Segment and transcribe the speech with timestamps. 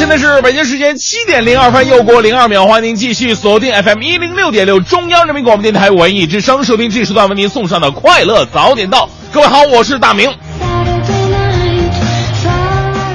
[0.00, 9.10] 现在是北京时间七点零二分，又过零二秒，欢迎您继续锁定 FM 一零六点六中央人民广播电台文艺之声，收听这时段为您送上的快乐早点到。
[9.30, 10.32] 各位好，我是大明。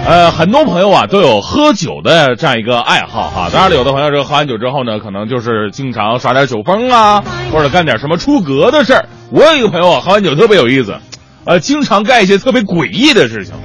[0.06, 3.50] 呃，很多朋友啊都有喝酒的这样一个爱好哈。
[3.52, 9.10] 当然了，有的朋友这个喝完酒之后呢，可能就是经常耍点酒疯啊，或者干点什么出格的事儿。
[9.32, 11.00] 我有一个朋友啊，喝完酒特别有意思，
[11.46, 13.56] 呃，经常干一些特别诡异的事情。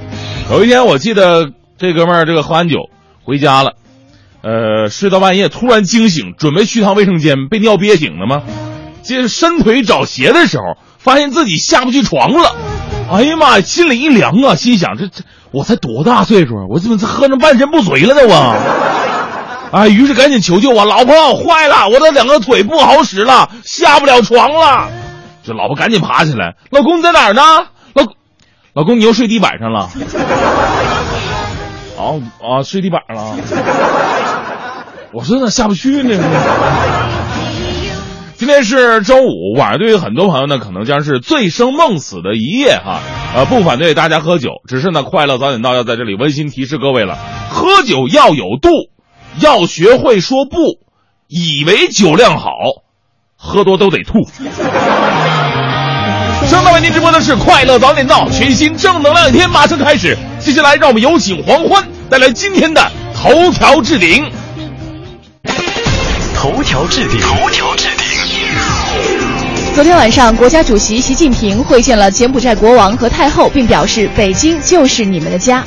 [0.49, 2.89] 有一天，我记得这哥们儿这个喝完酒
[3.23, 3.73] 回家了，
[4.43, 8.43] 呃，睡到半夜突然惊醒，准备去趟卫生间，被尿憋醒了吗？
[9.01, 12.55] 接着伸腿找鞋的时候，发现自己下不去床了。
[13.11, 18.55] 哎呀妈呀，心里一凉啊，心想这这我才多大岁数啊，我怎么喝成半身不遂了呢我？
[19.77, 24.89] 哎，于是赶紧求救啊，老婆坏了，我的两个腿不好使了，下不了床了。
[25.43, 27.41] 这老婆赶紧爬起来，老公你在哪儿呢？
[27.93, 28.03] 老
[28.73, 29.89] 老公你又睡地板上了。
[32.01, 33.37] 啊啊，睡地板上了。
[35.13, 36.17] 我说咋下不去呢？
[38.35, 42.99] 今天是周五晚上，对于很多朋友呢，可能将是醉生梦死的一夜哈。
[43.35, 47.19] 呃，不反对大家喝酒，只是呢，快乐早点到要在这里温馨提示各位了：
[47.51, 48.69] 喝酒要有度，
[49.39, 50.79] 要学会说不，
[51.27, 52.49] 以为酒量好，
[53.35, 54.27] 喝多都得吐。
[56.51, 60.17] 正在为您直播的是快乐早点到，全新正能量一天马上开始。
[60.37, 64.29] 接下来，让我们有请黄欢带来今天的头条置顶。
[66.35, 68.05] 头条置顶，头条置顶。
[69.73, 75.63] 昨天晚上，国家主席习近平会见了柬埔寨国王和太后，并表示北京就是你们的家。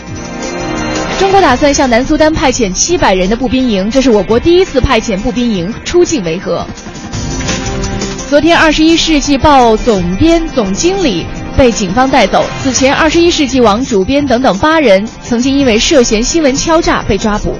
[1.19, 6.67] 中国打算向南苏丹派遣七百人的步兵营，这是我国第一次派遣步兵营出境维和。
[8.29, 12.45] 昨天，《二十一世纪报》总编、总经理被警方带走。
[12.63, 17.55] 此前，《二十一世纪网》主编等等八人曾经因为涉嫌新闻敲诈被抓捕。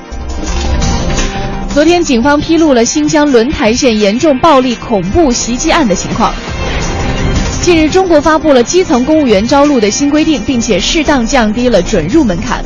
[1.73, 6.35] 昨天，警方披露了新疆轮台县严重暴力恐怖袭击案的情况。
[7.61, 12.65] 近日，中国发布了基层公务员招录的新规定，并且适当降低了准入门槛。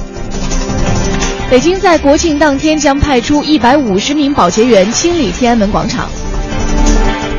[1.50, 6.08] 北京在国庆当天将派出一百五十名保洁员清理天安门广场。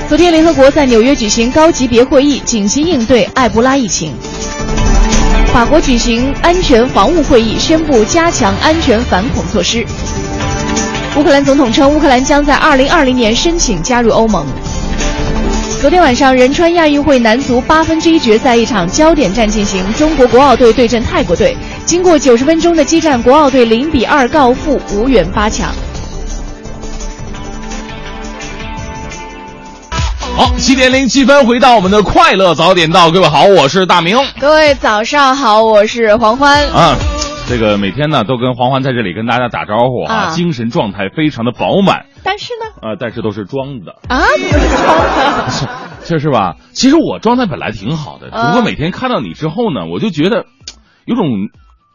[0.09, 4.11] 昨天，联合国在纽约举行高级别会议，紧急应对埃博拉疫情。
[5.53, 9.85] 法国举行安全防务会议，宣布加强安全反恐措施。
[11.15, 14.47] 乌克兰总统称，乌克兰将在2020年申请加入欧盟。
[15.79, 21.55] 昨天晚上，仁川亚运会男足八分之一决赛一场焦点战进行，中国国奥队对阵泰国队。
[21.85, 25.71] 经过九十分钟的激战，国奥队零比二告负，无缘八强。
[30.39, 34.16] 好，七点零七分，回到我们的快乐早点到，各位好，我是大明。
[34.39, 36.66] 各位早上好，我是黄欢。
[36.69, 36.95] 啊，
[37.45, 45.69] 这个每天呢都跟黄欢在这里跟大家打招呼啊，啊精神状态非常的饱满但是呢，啊，但是都是装的，啊，装的？
[46.05, 46.56] 这是吧？
[46.71, 50.45] 其实我状态本来挺好的，只不过每天看到你之后呢，我就觉得
[51.03, 51.25] 有种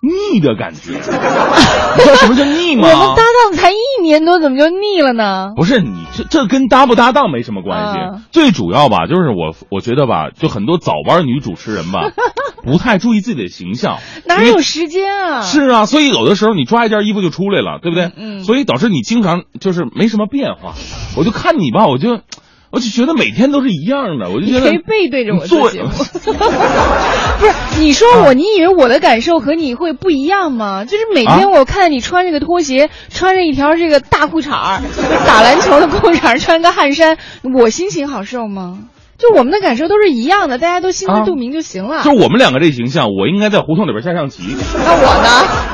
[0.05, 0.93] 腻的感觉。
[1.97, 2.89] 你知道什么叫腻吗？
[2.89, 5.53] 我们搭档才一年多，怎么就腻了呢？
[5.57, 12.11] 不是你这这跟搭不搭档没什么关系，嗯最主要吧，就是我我觉得吧，就很多早班女主持人吧，
[12.65, 15.41] 不太注意自己的形象，哪有时间啊？
[15.43, 18.05] 是啊，所以有的时候你抓一件衣服就出来了，对不对？
[18.17, 20.75] 嗯嗯所以导致你经常就是没什么变化。
[21.17, 22.21] 我就看你吧，我就
[22.75, 25.91] 我就觉得每天都是一样的，我就觉得你可以背对着我做做节目。
[25.95, 30.85] 不是，你说啊我，你以为我的感受和你会不一样吗？
[30.85, 34.83] 就是每天啊我看你穿这个拖鞋，穿着一条这个大裤衩儿，
[35.27, 37.17] 打篮球的裤衩儿，穿个汗衫，
[37.55, 38.81] 我心情好受吗？
[39.25, 42.03] 就我们的感受都是一样的，大家都心知肚明就行了。
[42.03, 44.43] 就我们两个这形象，我应该在胡同里边下象棋，
[44.85, 45.29] 那我呢？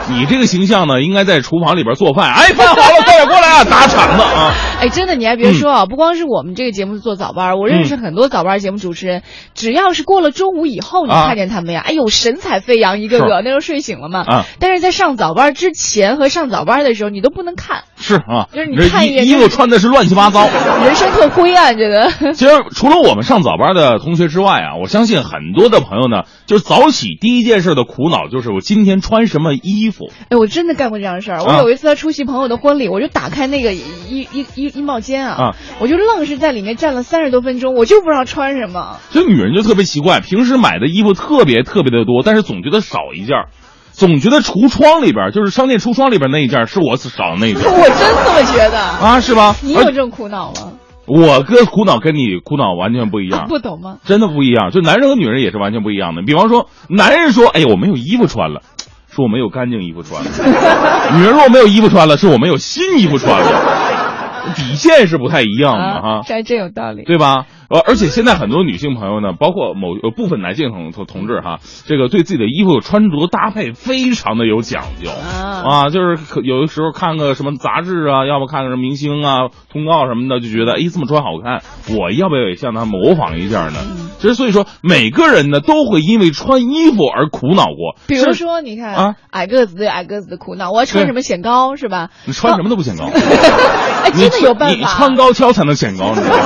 [0.09, 2.33] 你这个形象呢，应该在厨房里边做饭。
[2.33, 4.55] 哎，饭好了，快点过来啊， 打场子啊！
[4.81, 9.23] 哎，真的，你还别说啊，不光是我们这个节目做早班，我认识很多早班节目主持人，
[9.55, 14.25] 只要是过了中午以后，你啊看见他们呀，哎呦，神采飞扬，一个个，那时候睡醒了嘛。
[14.27, 20.49] 啊但是在上早班之前和上早班的时候，你都不能看，是啊，就是你看一眼衣服穿的是乱七八糟。
[20.85, 22.11] 人生特灰暗，这个。
[22.35, 30.11] 其实除了我们上早班的同学之外啊，我相信很多的朋友呢，就是早起第一件事的苦恼就是我今天穿什么衣服。
[30.29, 31.43] 哎，我真的干过这样的事儿。
[31.43, 38.99] 我啊有一次出席朋友的婚礼，我就打开那个衣衣衣衣帽间啊，啊我就愣是在里面站了三十多分钟，我就不知道穿什么。
[39.11, 43.49] 就女人就特别奇怪，平时买的衣服特别特别的多，但是总觉得少一件儿，
[43.93, 48.79] 总觉得橱窗里边就是商店橱窗里边那一件是我少的那一件 我真这么觉得。
[48.79, 49.57] 啊，是吧？
[49.63, 50.73] 你有这种苦恼吗？
[51.13, 53.47] 我哥苦恼跟你苦恼完全不一样。
[53.49, 53.99] 不懂吗？
[54.05, 56.23] 真的不一样，就男人和女人也是完全不一样的。
[56.23, 58.63] 比方说，男人说：“哎呀，我没有衣服穿了。
[59.11, 60.31] ”说我没有干净衣服穿了；
[61.19, 64.55] 女人说我没有衣服穿了，是我没有新衣服穿了。
[64.55, 67.45] 底线是不太一样的哈，这还真有道理，对吧？
[67.71, 81.63] 呃，而且现在很多女性朋友呢，包括某呃部分男性同同同志哈，这个对自己的衣服穿着搭配非常的有讲究啊，就是可有的时候看个什么杂志啊，要么看个什么明星啊通告什么的，就觉得哎这么穿好看，
[81.97, 83.79] 我要不要也向他模仿一下呢？
[84.19, 92.11] 其实所以说每个人呢都会因为穿衣服而苦恼过，比如说你看啊，矮个子对矮个子的苦恼，我要穿什么显高是吧？
[92.27, 96.43] 你穿什么都不显高， 哎真的有办法，你穿高跷才能显高，你知道吗？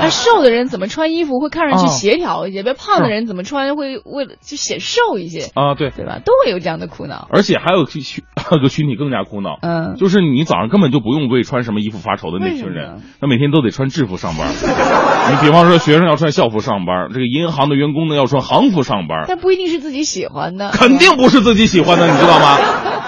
[0.00, 2.62] 那 瘦的人怎么穿衣服会看上去协调一些？
[2.62, 5.74] 别胖的人怎么穿会为了就显瘦一些啊？
[5.74, 6.18] 对对吧？
[6.24, 7.28] 都会有这样的苦恼。
[7.30, 8.02] 而且还有群
[8.36, 14.48] 还有个群体更加苦恼，嗯，就是你早上根本就不用为穿什么衣服发愁的那群人，他每天都得穿制服上班。
[14.48, 22.58] 你比方说学生要穿校服上班，这个银行的员工呢要穿行服上班，但不一定是自己喜欢的，肯定不是自己喜欢的，你知道吗？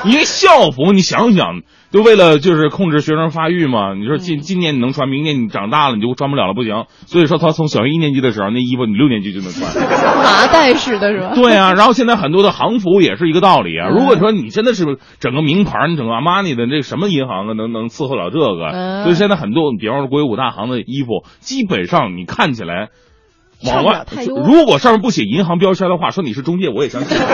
[0.04, 1.60] 因为校服，你想想。
[1.90, 3.94] 就为了就是控制学生发育嘛？
[3.94, 6.84] 你说今今年你能穿，明年你长大了你就穿不了了，不行。
[7.06, 9.74] 所以说他从小学一年级的时候，那衣服你六年级就能穿，
[10.22, 11.32] 麻袋式的是吧？
[11.34, 13.88] 对啊， 然后现在很多的行服也是一个道理啊。
[13.88, 19.02] 如果说你真的是整个名牌，你整个阿玛尼的这什么银行啊，能能伺候了这个？
[19.04, 22.88] 所以现在很多，比方说国有五大行的衣服，基本上你看起来。
[23.64, 24.04] 往外，
[24.44, 27.16] 如果上面不写银行标签的话，说你是中介，我也相信。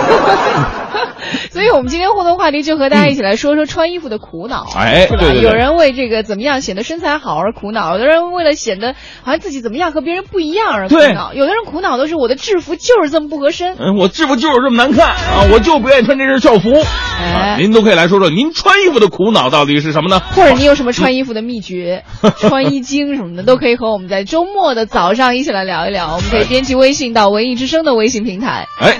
[1.51, 5.33] 所以，我们今天互动话题就和大家一起来说说穿衣服的苦恼，哎，是吧？
[5.33, 16.71] 有人为这个怎么样显得身材好而苦恼，有的人为了显得好像自己怎么样和别人不一样而苦恼，有的人苦恼的是我的制服就是这么不合身，嗯，我制服就是这么难看啊，我就不愿意穿这身校服。
[16.73, 20.21] 哎，您都可以来说说您穿衣服的苦恼到底是什么呢？
[20.35, 22.05] 或者你有什么穿衣服的秘诀、
[22.37, 26.14] 穿衣经什么的，都可以和我们在周末的早上一起来聊一聊。
[26.15, 28.69] 我们可以编辑微信到文艺之声的微信平台。
[28.79, 28.97] 哎，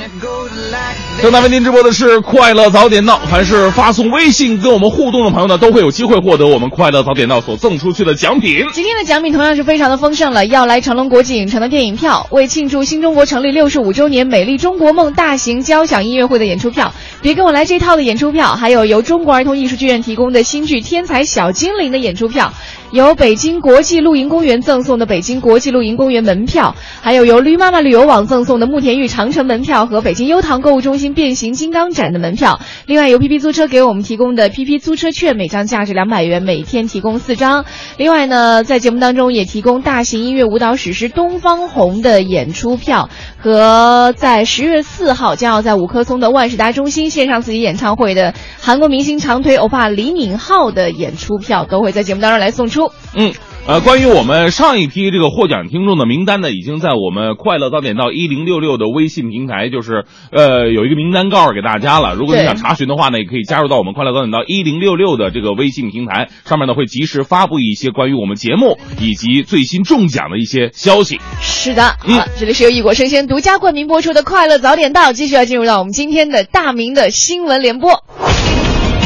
[1.23, 8.67] 正在为您直播的是快乐早点到，凡是发送微信跟我们互动的朋友呢，都会有机会获得我们快乐早点到所赠出去的奖品。
[8.73, 22.53] 今天的奖品同样是非常的丰盛了，要来成龙国际影城的电影票，为庆祝新中国成立六十五周年美丽中国梦大型交响音乐会的演出票，别跟我来这套的演出票，还有由中国儿童艺术剧院提供的新剧《天才小精灵》的演出票。
[22.95, 32.61] 由北京国际露营公园赠送的北京国际露营公园门票，还有由驴妈妈旅游网赠送的慕田峪长城门票和北京优唐购物中心变形金刚展的门票。
[32.87, 37.65] 另外，由 PP 租车给我们提供的 PP 租车券，每张价值两百元，每天提供四张。
[37.97, 52.84] 另外呢，在节目当中也提供大型音乐舞蹈史诗《东方红》的演出票和在十月四号将要在五棵松的万事达中心线上自己演唱会的韩国明星长腿欧巴李敏镐的演出票，都会在节目当中来送出。
[53.15, 53.33] 嗯，
[53.67, 62.15] 呃，关于我们上一批这个获奖听众的名单呢，已经在我们快乐早点到一零六六的微信平台，就是呃有一个名单告诉给大家了。
[62.15, 71.21] 如果你想查询的话呢，也可以加入到我们快乐早点到一零六六的这个微信平台上面呢，会及时发布一些关于我们节目以及最新中奖的一些消息。
[71.41, 78.05] 是的，嗯，这里是由异果生鲜独家冠名播出的快乐早点到，继续要进入到我们今天的大明的新闻联播。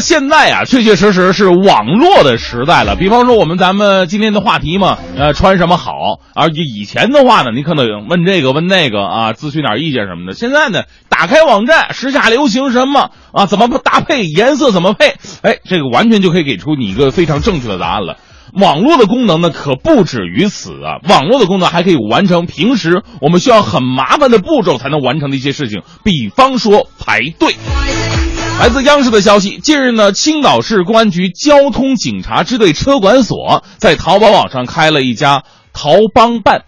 [0.00, 2.96] 现在啊，确确实实是网络的时代了。
[2.96, 6.20] 比方说我们咱们今天的话题嘛，呃，穿什么好？
[6.34, 10.34] 而以前的话呢，你可能问这个问那个啊，咨询点意见什么的。
[10.34, 13.46] 现在呢，打开网站，时下流行什么啊？
[13.46, 14.70] 怎么搭配颜色？
[14.70, 15.14] 怎么配？
[15.42, 18.16] 哎，这个完全就可以给出你一个非常正确的答案了。
[18.52, 20.98] 网络的功能呢，可不止于此啊！
[21.08, 27.54] 网络的功能还可以完成平时我们需要很麻烦的步骤才能完成的一些事情，比方说排队。
[28.60, 36.64] 来自央视的消息，近日呢，青岛市公安局交通警察支队车管所在淘宝网上开了一家淘帮办，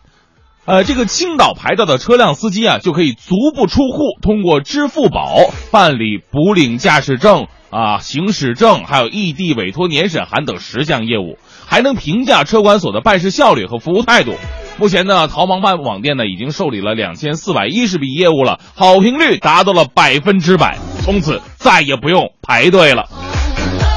[0.64, 5.36] 呃，这个青岛牌照的车辆司机啊，就可以足不出户，通过支付宝
[5.70, 14.32] 办理补领驾驶证啊、行驶证，还有异地委托年审函等十项业务，还能评价车管所的办事效率和服务态度。
[14.78, 23.08] 目前呢，淘帮办网店呢已经受理了两千四百一十笔业务了，好评率达到了百分之百，从此再也不用排队了。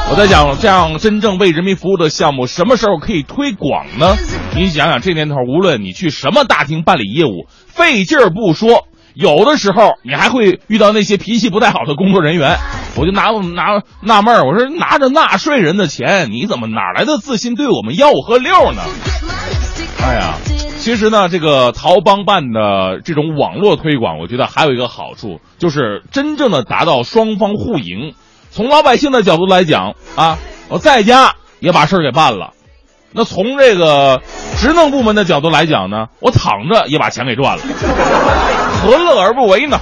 [0.10, 4.16] 我在想，这样真正为人民服务的项目什么时候可以推广呢？
[4.56, 12.58] 你想想，这年头无论你去什么大厅办理业务，费劲儿不说，有的时候你还会遇到那些脾气不太好的工作人员，
[12.96, 18.84] 我就拿我拿纳闷儿，我说拿着纳税人的钱，你怎么哪来的自信对我们吆五喝六呢？
[20.04, 20.36] 哎呀，
[20.86, 28.14] 其实呢，这个淘帮办的这种网络推广，我觉得还有一个好处，就是真正的达到双方互赢。
[28.52, 30.38] 从老百姓的角度来讲啊，
[30.70, 32.52] 我在家也把事儿给办了。
[33.14, 34.22] 那从这个
[34.58, 37.64] 职能部门的角度来讲呢， 我躺着也把钱给赚了，
[38.84, 39.80] 何乐而不为呢？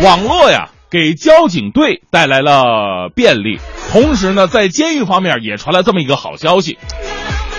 [0.00, 3.58] 网络呀，给交警队带来了便利，
[3.90, 6.78] 同时呢，在监狱方面也传来这么一个好消息。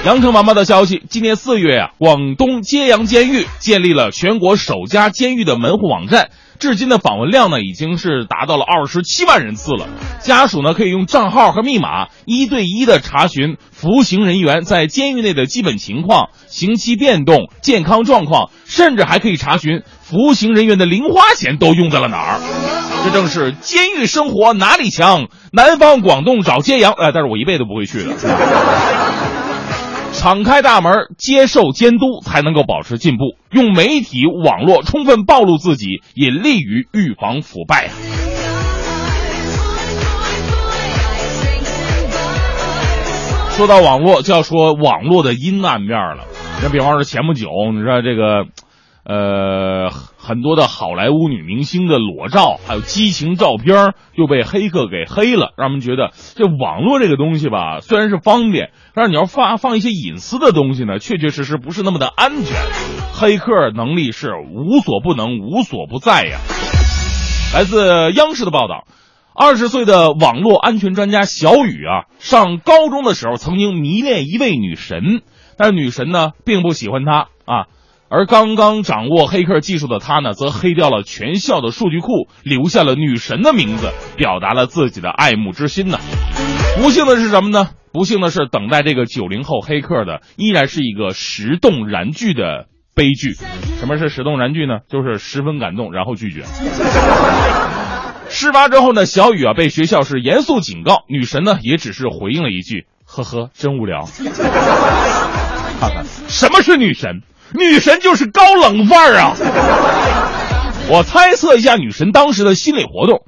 [0.06, 6.30] 羊城妈妈的消息，今年四月啊，广东揭阳监狱建立了全国首家监狱的门户网站。
[6.58, 9.90] 至今的访问量呢，已经是达到了二十七万人次了。
[10.22, 22.40] 家属呢，可以用账号和密码一对一的查询服刑人员在监狱内的基本情况、刑期变动、健康状况，甚至还可以查询服刑人员的零花钱都用在了哪儿。
[23.04, 25.30] 这正是监狱生活哪里强？
[25.52, 28.14] 南方广东找揭阳，哎，但是我一辈子不会去的。
[30.14, 33.36] 敞开大门接受监督，才能够保持进步。
[33.50, 37.90] 用媒体网络充分暴露自己，也利于预防腐败啊！
[43.58, 46.26] 说到网络，就要说网络的阴暗面了。
[46.62, 48.46] 那比方说前不久，你知道这个。
[49.08, 62.58] 呃，很多的好莱坞女明星的裸照，还有激情照片又被黑客给黑了，让我们觉得这网络这个东西吧，虽然是方便，但是你要放放一些隐私的东西呢，确确实实不是那么的安全。
[63.14, 66.40] 黑客能力是无所不能、无所不在呀。
[67.54, 68.88] 来自央视的报道，
[69.36, 75.22] 二十岁的网络安全专家小雨啊，上高中的时候曾经迷恋一位女神，
[75.58, 77.68] 但是女神呢，并不喜欢他啊。
[78.16, 86.00] 而刚刚掌握黑客技术的他呢，则黑掉了全校的数据库，留下了女神的名字，表达了自己的爱慕之心呢。
[86.82, 87.72] 不幸的是什么呢？
[87.92, 93.34] 不幸的是，等待这个九零后黑客的依然是一个石动燃拒的悲剧。
[93.80, 94.80] 什么是石动燃拒呢？
[94.88, 96.44] 就是十分感动，然后拒绝。
[98.30, 104.08] 事发之后呢，小雨啊被学校是严肃警告，女神呢也只是回应了一句：“呵呵，真无聊。
[105.82, 107.24] ”看看什么是女神。
[107.54, 109.36] 女神就是高冷范儿啊！
[110.90, 113.22] 我猜测一下女神当时的心理活动。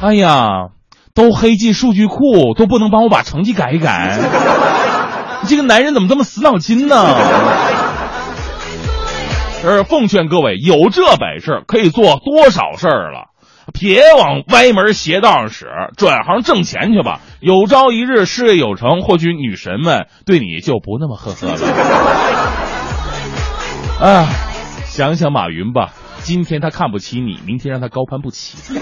[0.00, 0.68] 哎呀，
[1.14, 4.18] 都黑进数据库，都不能帮我把成绩改一改？
[5.46, 7.16] 这个男人怎么这么死脑筋呢？
[9.62, 13.26] 是奉劝各位，有这本事可以做多少事儿了，
[13.72, 17.20] 别往歪门邪道上使，转行挣钱去吧。
[17.40, 21.58] 有朝一日事业有成，或许女神们对你就不那么呵呵了。
[24.00, 24.26] 啊，
[24.86, 25.92] 想想马云吧，
[26.22, 28.56] 今天他看不起你，明天让他高攀不起。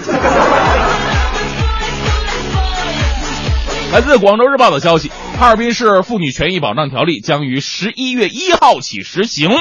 [3.91, 9.51] 来自广州日报的消息，哈尔滨市妇女权益保障条例将于十一月一号起实行。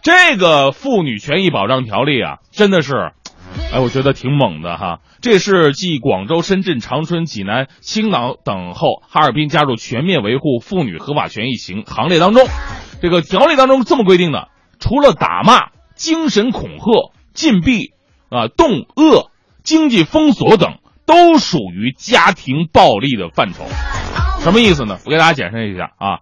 [0.00, 3.12] 这个妇女权益保障条例啊，真的是，
[3.70, 5.00] 哎，我觉得挺猛的哈。
[5.20, 12.46] 这是继广州、深圳、长春、济南、青岛等后，哈尔滨加入全面维护妇女合法权益行行列当中。
[13.02, 14.48] 这个条例当中这么规定的。
[14.86, 17.90] 除了打骂、精神恐吓、禁闭、
[18.30, 19.32] 啊冻饿、
[19.64, 20.76] 经济封锁等，
[21.06, 23.64] 都属于家庭暴力的范畴。
[24.38, 24.98] 什么意思呢？
[25.04, 26.20] 我给大家解释一下啊，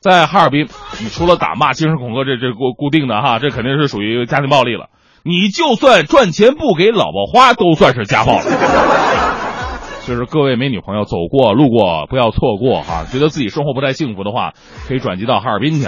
[0.00, 0.66] 在哈尔滨，
[0.98, 4.88] 你除了打骂、精神恐吓这这固固定的哈，这肯定是属于家庭暴力了。
[5.22, 8.44] 你就算赚钱不给老婆花，都算是家暴了。
[10.04, 14.54] 就是各位美女朋友走过路过不要错过哈，觉得自己生活不太幸福的话，
[14.88, 15.86] 可以转机到哈尔滨去。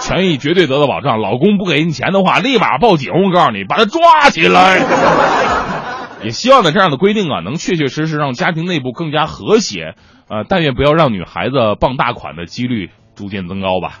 [0.00, 3.10] 权益绝对得到保障，老公不给你钱的话，立马报警！
[3.12, 4.80] 我告诉你，把他抓起来。
[6.22, 9.94] 也希望呢，这样的规定啊，能确确实实让家庭内部更加和谐。
[10.28, 14.00] 呃，但愿不要让女孩子傍大款的几率逐渐增高吧。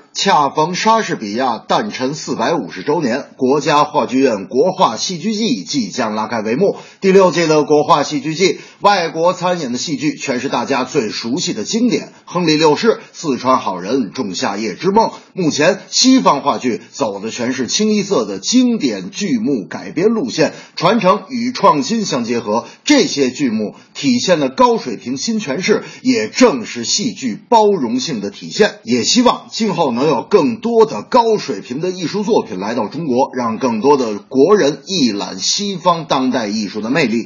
[0.13, 6.75] 恰逢莎士比亚诞辰四百五十周年，国家话剧院国画戏剧季即将拉开帷幕。
[6.99, 15.07] 第六届的国画戏剧季，外国参演的戏剧全是大家最熟悉的经典，《亨利六世》《四川好人》《仲夏夜之梦》。
[15.33, 22.65] 目前，西方话剧走的全是清一色的经典剧目改编路线，传承与创新相结合。
[22.83, 28.79] 这些剧目体现的高水平新诠释，也正是戏剧包容性的体现。
[28.83, 30.00] 也希望今后能。
[30.01, 37.23] 能有更多的高水平的艺术作品来到中国，让更多的国人一览西方当代艺术的魅力。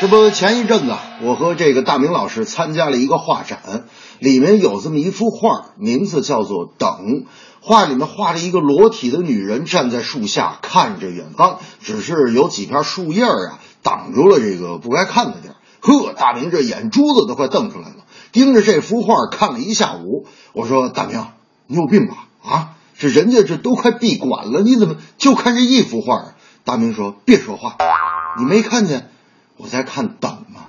[0.00, 3.84] 这不，前一阵子我和这个大明老师参加了一个画展，
[4.18, 6.88] 里面有这么一幅画，名字叫做《等》。
[7.60, 15.54] 画里面画着一个裸体的女人站在树下看着远方，只是有几片树叶啊挡住了这个不该看的地儿。
[15.80, 20.26] 呵，大明这眼珠子都快瞪出来了，盯着这幅画看了一下午。
[20.54, 21.24] 我说：“大明。”
[21.66, 22.28] 你有病吧？
[22.42, 26.34] 啊，这人家这都快闭馆了，你怎么就看这一幅画？
[26.64, 27.76] 大明说：“别说话，
[28.38, 29.10] 你没看见
[29.58, 30.62] 我在看等吗？”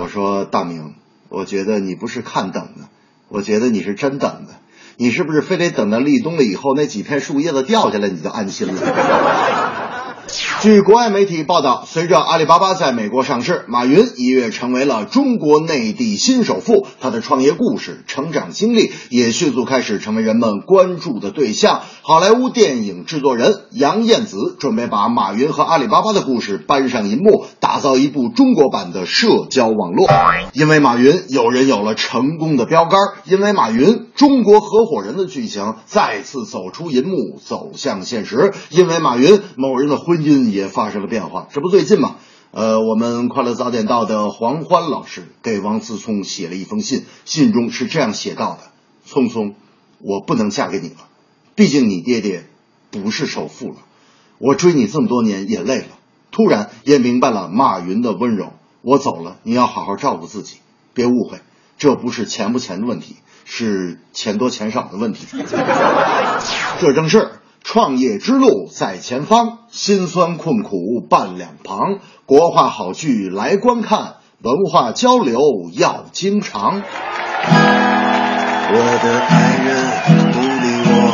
[0.00, 0.94] 我说：“大明，
[1.28, 2.88] 我觉得你不是看等的，
[3.28, 4.54] 我觉得你是真等的。
[4.96, 8.74] 你是不是非得等到立冬了以后那几片树叶子掉下来你就安心了？”
[10.60, 16.86] 据国外媒体报道，随着阿里巴巴在美国上市，马云一跃成为了中国内地新首富。
[17.00, 21.82] 他的创业故事、成长经历也迅速开始成为人们关注的对象。
[22.02, 30.08] 好莱坞电影制作人杨燕子准备把马云和阿里巴巴的故事搬上银幕，打造一部中国版的社交网络。
[30.52, 40.46] 因为马云，有人有了成功的标杆；因为马云，中国合伙人的剧情再次走出银幕，走向现实；因为马云，某人的婚婚姻。
[40.50, 42.16] 也发生了变化，这不最近吗？
[42.52, 48.60] 呃，我们快乐早点到的黄欢老师给王思聪写了一封信，信中是这样写到的
[49.04, 49.54] ：“聪聪，
[49.98, 51.08] 我不能嫁给你了，
[51.54, 52.46] 毕竟你爹爹
[52.90, 53.76] 不是首富了。
[54.38, 55.88] 我追你这么多年也累了，
[56.30, 58.54] 突然也明白了马云的温柔。
[58.80, 60.56] 我走了，你要好好照顾自己，
[60.94, 61.40] 别误会，
[61.76, 65.26] 这不是钱不钱的问题，是钱多钱少的问题。
[66.80, 67.32] 这正是。”
[67.68, 71.98] 创业之路在前方，辛酸困苦伴两旁。
[72.24, 75.40] 国画好剧来观看，文化交流
[75.72, 76.80] 要经常。
[78.68, 79.84] 我的爱人
[80.32, 81.10] 不理我，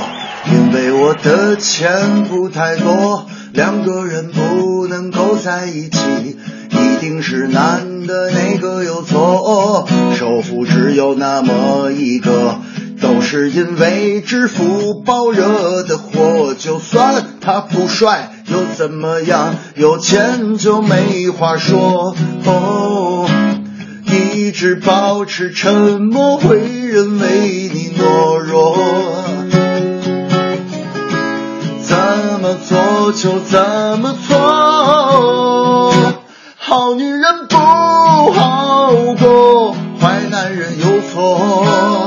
[0.52, 3.24] 因为我的钱不太多。
[3.54, 6.36] 两个人不能够在一起，
[6.68, 9.88] 一定是男的哪个有错。
[10.16, 12.60] 首富只有那么一个。
[13.02, 19.56] 都是因为支付宝惹的祸，就算他不帅又怎么样？
[19.74, 22.14] 有钱就没话说。
[22.44, 23.28] 哦，
[24.06, 28.78] 一直保持沉默会认为你懦弱，
[31.82, 31.96] 怎
[32.40, 35.92] 么做就怎么错。
[36.56, 42.01] 好女人不好过，坏男人有错。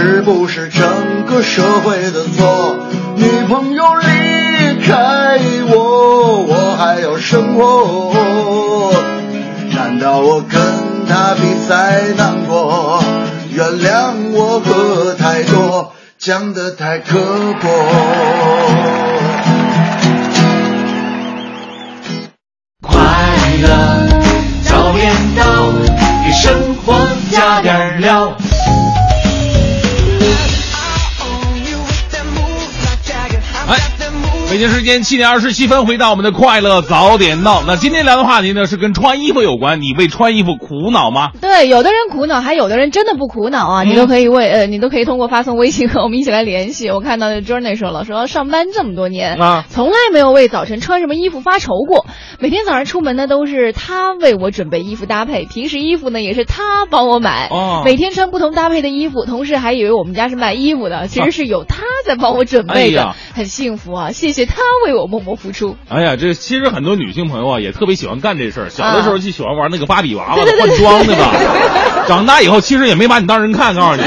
[0.00, 2.86] 是不是整个社会的错？
[3.16, 5.40] 女朋友离开
[5.72, 8.94] 我，我还要生活。
[9.72, 10.60] 难道我跟
[11.08, 13.02] 她比赛难过？
[13.50, 17.18] 原谅我喝太多，讲的太刻
[17.60, 17.68] 薄。
[22.82, 23.00] 快
[23.60, 23.68] 乐
[24.62, 25.72] 早点到。
[26.24, 26.94] 给生活
[27.32, 28.32] 加点料。
[34.58, 37.62] 北京时间七点二十七分，回到我们的快乐早点闹。
[37.64, 39.80] 那今天聊的话题呢，是跟穿衣服有关。
[39.80, 41.30] 你为穿衣服苦恼吗？
[41.40, 43.84] 对，有的人苦恼，还有的人真的不苦恼啊。
[43.84, 46.90] 你都可以为呃，你都可以通过发送微信和我们一起来联系。
[46.90, 52.04] 我看到 Journey 说了，说上班这么多年啊，从来没有为早晨穿什么衣服发愁过。
[52.40, 57.46] 每天早上出门呢，都是他为我准备衣服搭配，平时衣服呢也是他帮我买。
[57.52, 64.10] 哦，每天穿不同搭配的衣服，同事还以为我们家是卖衣服的，其实是有他在帮我准备的，很幸福啊！
[64.10, 64.47] 谢谢。
[64.48, 65.76] 他为我默默付出。
[65.88, 68.68] 哎呀，这其实很多女性朋友啊，也特别喜欢干这事儿。
[68.70, 71.32] 小的时候就喜欢玩那个芭比娃娃的换装，对吧？
[72.08, 74.02] 长大以后其实也没把你当人看，告诉你，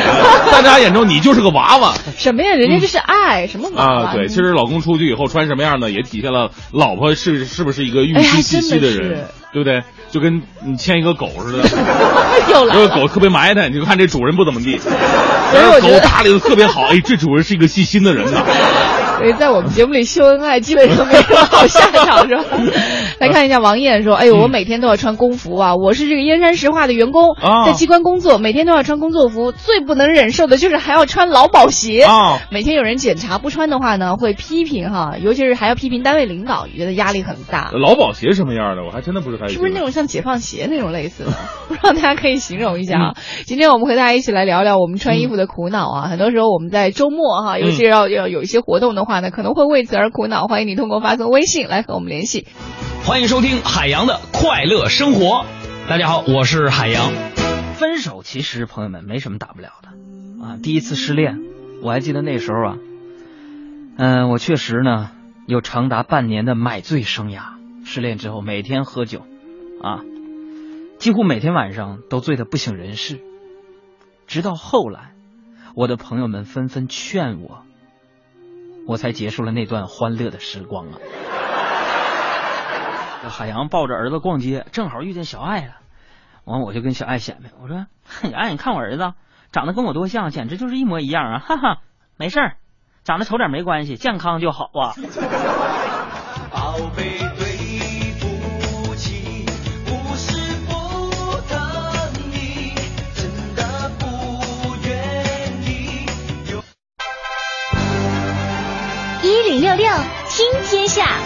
[0.52, 1.94] 大家眼中你就是个娃娃。
[2.18, 2.54] 什么呀？
[2.56, 4.14] 人家这是爱什么啊？
[4.14, 9.26] 对，其实老公出去以后穿什么样的，也体现了老婆是是不是一个玉器细心的人。
[9.54, 9.84] 对不对？
[10.10, 11.64] 就跟你牵一个狗似的，
[12.50, 18.46] 又来了这个狗特别埋汰，你就看这主人不怎么地，狗打理的特别好，哎，这主人是一个细心的人呐。
[19.22, 22.44] 所以在我们节目里秀恩爱基本上没什么好下场，是吧？
[23.22, 25.76] 来看一下王艳说：“哎呦，我每天都要穿工服啊！
[25.76, 29.52] 我是这个燕山石化的员工，啊在机关工作，每天都要穿工作服。
[29.52, 32.02] 最不能忍受的就是还要穿劳保鞋。
[32.02, 37.70] 啊每天有人检查不穿的话呢，会批评哈，尤其是还要批评单位领导，觉得压力很大。
[37.74, 38.84] 劳保鞋什么样的？
[38.84, 41.32] 我还真的不是太是不是那种像解放鞋那种类似的？
[41.70, 43.14] 不知道大家可以形容一下啊。
[43.46, 46.08] 今天我们和大家一起来聊聊我们穿衣服的苦恼啊。
[46.08, 50.48] 很多时候我们在周末哈，尤其是要要有一些活动的话呢，可能会为此而苦恼。
[50.48, 52.48] 欢迎你通过发送微信来和我们联系。
[53.04, 55.46] 欢迎收听海洋的快乐生活。
[55.90, 57.12] 大家好，我是海洋。
[57.76, 60.58] 分手其实朋友们没什么大不了的啊。
[60.62, 61.40] 第一次失恋，
[61.82, 62.78] 我还记得那时候啊，
[63.98, 65.12] 嗯、我确实呢
[65.48, 67.56] 有长达半年的买醉生涯。
[67.84, 69.26] 失恋之后每天喝酒，
[69.82, 70.02] 啊，
[71.00, 73.20] 几乎每天晚上都醉得不省人事。
[74.28, 75.14] 直到后来，
[75.76, 77.64] 我的朋友们纷纷劝我，
[78.92, 81.00] 我才结束了那段欢乐的时光啊。
[83.30, 85.76] 海洋抱着儿子逛街，正好遇见小爱了。
[86.44, 89.14] 完，我就跟小爱显摆，我说：“嘿，爱，你看我儿子
[89.54, 91.40] 长得跟我多像，简直就是一模一样啊！
[91.40, 91.78] 哈哈，
[92.18, 92.58] 没事儿，
[93.06, 94.92] 长得丑点没关系，健康就好啊。
[96.52, 97.21] 宝贝，
[109.72, 109.88] 六六
[110.28, 111.18] 听天下，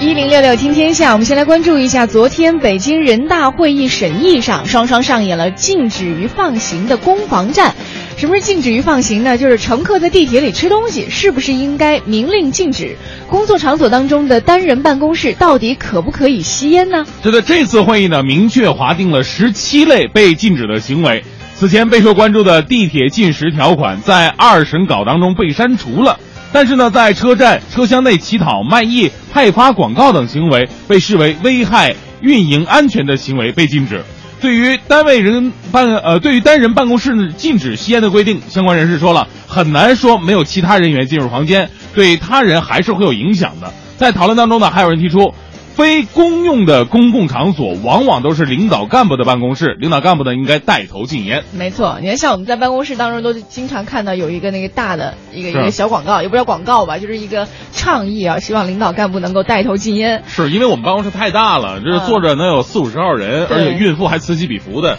[0.00, 7.76] 一零六六听天下，我们先来关注一下，昨天北京人大会议审议上，双双上演了禁止于放行的攻防战。
[8.16, 9.38] 什么是禁止于放行呢？
[9.38, 12.96] 就是乘客在地铁里吃东西，是不是应该明令禁止？
[13.28, 17.06] 工作场所当中的单人办公室到底可不可以吸烟呢？
[17.22, 21.22] 这个这次会议呢，明确划定了十七类被禁止的行为。
[21.58, 26.20] 此前备受关注的地铁禁食条款，在二审稿当中被删除了。
[26.52, 34.04] 但是呢，在车站、车厢内乞讨、卖艺、派发广告等行为，被视为危害运营安全的行为被禁止。
[34.38, 43.72] 对于单位人办呃，对于单人办公室禁止吸烟的规定，相关人士说了，很难说没有其他人员进入房间，对他人还是会有影响的。
[43.96, 45.32] 在讨论当中呢，还有人提出，
[45.76, 51.44] 非公用的公共场所往往都是领导干部的办公室，领导干部呢应该带头禁烟。
[51.52, 60.22] 没错，你看，像我们在办公室当中都经常看到有一个那个大的一个一个小广告，也不叫广告吧，就是一个倡议啊，希望领导干部能够带头禁烟。
[60.26, 64.96] 是因为我们办公室太大了，这坐着能有四五十号人，对而且孕妇还此起彼伏的。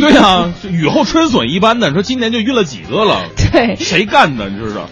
[0.00, 1.88] 对啊、雨后春笋一般的。
[1.88, 3.20] 你说今年就孕了几个了？
[3.52, 4.48] 对，谁干的？
[4.48, 4.88] 你知道？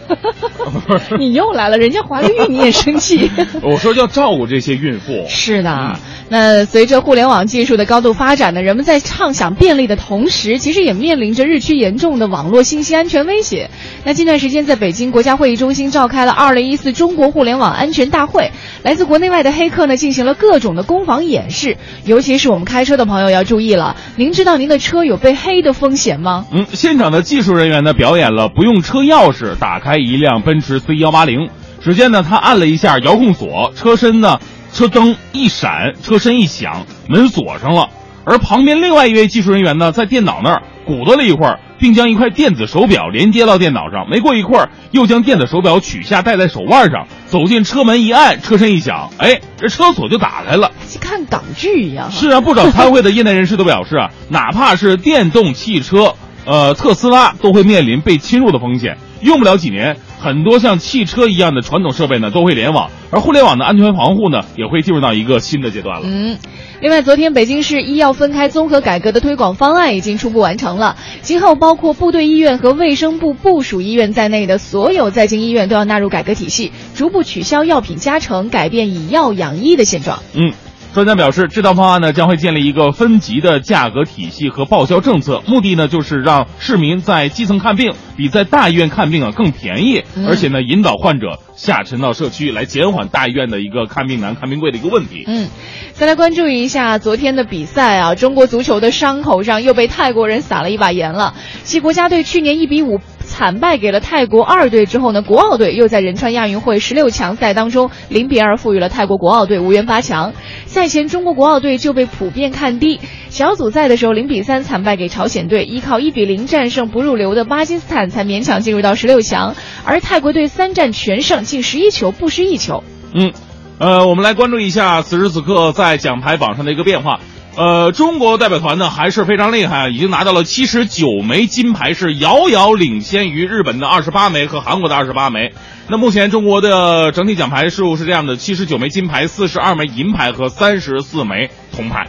[1.18, 3.30] 你又来了，人家怀了孕你也生气。
[3.62, 5.24] 我说要照顾这些孕妇。
[5.28, 13.70] 是的，那随着互联网技术的高度发展呢，人们在畅想便利的同时，其实也面临着日趋严重的网络信息安全威胁。
[14.04, 18.50] 那近段时间，在北京国家会议中心召开了2014中国互联网安全大会，
[18.82, 21.76] 来自国内外的黑客呢进行了各种的攻防演示。
[22.04, 26.46] 尤其是我们开车的朋友要注意了，您知道您的车有被黑的风险吗？
[26.52, 31.48] 嗯，现场的技术人员呢表演了不用车钥匙打开一辆奔驰 C 幺八零。
[31.82, 34.40] 只见呢，他按了一下遥控锁，车身呢，
[34.72, 37.88] 车灯一闪，车身一响，门锁上了。
[38.24, 44.08] 而旁边另外一位技术人员呢，在电脑那儿鼓捣了一会儿，并将一块电子手表连接到电脑上。
[44.10, 50.72] 没过一会儿，又将电子手表取下戴在手腕上，走进车门一按，车身一响，哎，这车锁就打开了。
[50.86, 52.10] 像看港剧一样。
[52.10, 58.98] 是啊，不少参会的业内人士都表示啊，哪怕是电动汽车，呃，特斯拉都会面临被侵入的风险。
[59.22, 66.06] 用不了几年，很多像汽车一样的传统设备呢都会联网，而互联网的安全防护呢也会进入到一个新的阶段了。
[66.06, 66.38] 嗯，
[66.80, 80.22] 另外，昨天北京市医药分开综合改革的推广方案已经初步完成了，今后包括部队医院和卫生部部属医院在内的所有在京医院都要纳入改革体系，逐步取消药品加成，改变以药养医的现状。
[80.34, 80.52] 嗯。
[80.96, 95.24] 专家表示，这套方案呢将会建立一个分级的价格体系和报销政策，目的呢就是让市民在基层看病比在大医院看病啊更便宜，嗯而且呢引导患者下沉到社区，来减缓大医院的一个看病难、看病贵的一个问题。
[95.26, 95.50] 嗯，
[95.92, 101.34] 再来关注一下昨天的比赛啊，中国足球的伤口上又被泰国人撒了一把盐了。
[101.62, 110.32] 其国家队去年一比五惨败给了泰国二队之后呢，国奥队又在仁川亚运会十六强赛当中零比二负于了泰国国奥队无缘八强。
[110.64, 122.84] 赛前中国国奥队就被普遍看低，小组赛的时候零比三惨败给朝鲜队，依靠一比零战胜不入流的巴基斯坦才勉强进入到十六强，而泰国队三战全胜，进十一球不失一球。
[123.12, 123.32] 嗯，
[123.78, 127.20] 呃，我们来关注一下此时此刻在奖牌榜上的一个变化。
[127.56, 135.54] 呃，中国代表团呢还是非常厉害，已经拿到了七十九枚金牌，是遥遥领先于日本的二十八枚和韩国的二十八枚。
[135.88, 142.06] 那目前中国的整体奖牌数是这样的：七十九枚金牌，四十二枚银牌和三十四枚铜牌。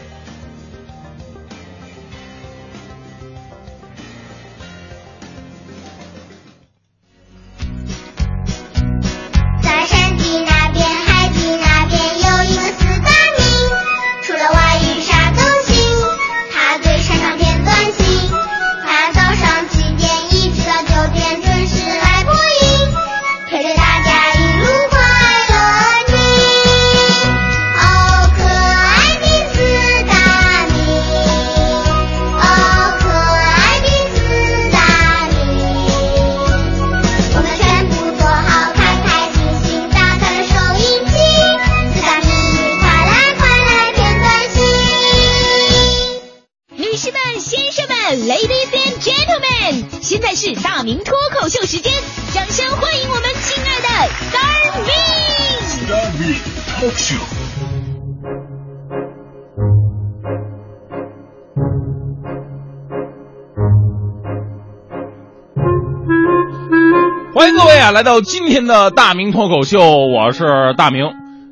[68.07, 71.07] 到今天的大明脱口秀，我是大明。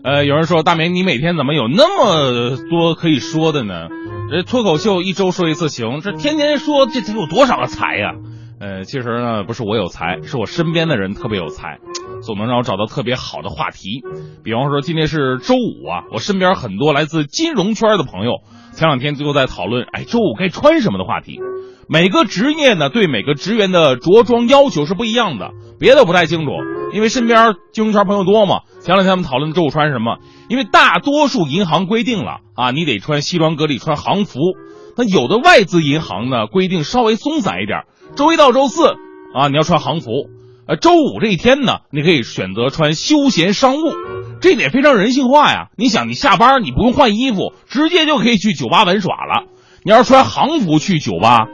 [0.06, 3.89] 呃，有人说大明，你每天怎么有那么多可以说的呢？
[4.32, 8.13] 这脱口秀一周说一次行，这天天说，这得有多少个才呀、
[8.62, 11.80] 呃，其实呢，不是我有才，是我身边的人特别有才，
[12.24, 14.02] 总能让我找到特别好的话题。
[14.46, 18.36] 比方说，今天是周五啊，我身边很多来自金融圈的朋友，
[18.72, 21.38] 前两天就在讨论，哎，周五该穿什么的话题。
[21.88, 26.52] 每个职业呢，对每个职员的着装要求是不一样的，别的不太清楚，
[26.93, 28.62] 因为身边金融圈朋友多嘛。
[28.82, 30.17] 前两天我们讨论周五穿什么，
[30.50, 34.39] 因为大多数银行规定了啊，你得穿西装革履，穿行服。
[34.98, 37.84] 那有的外资银行呢，规定稍微松散一点，
[38.15, 38.95] 周一到周四
[39.34, 40.10] 啊，你要穿行服。
[40.67, 43.93] 呃，周五这一天呢，你可以选择穿休闲商务，
[44.41, 45.67] 这点非常人性化呀。
[45.78, 49.43] 你想，你下班你不用换衣服，直接就可以去酒吧玩耍了。
[49.84, 51.45] 你要是穿行服去酒吧，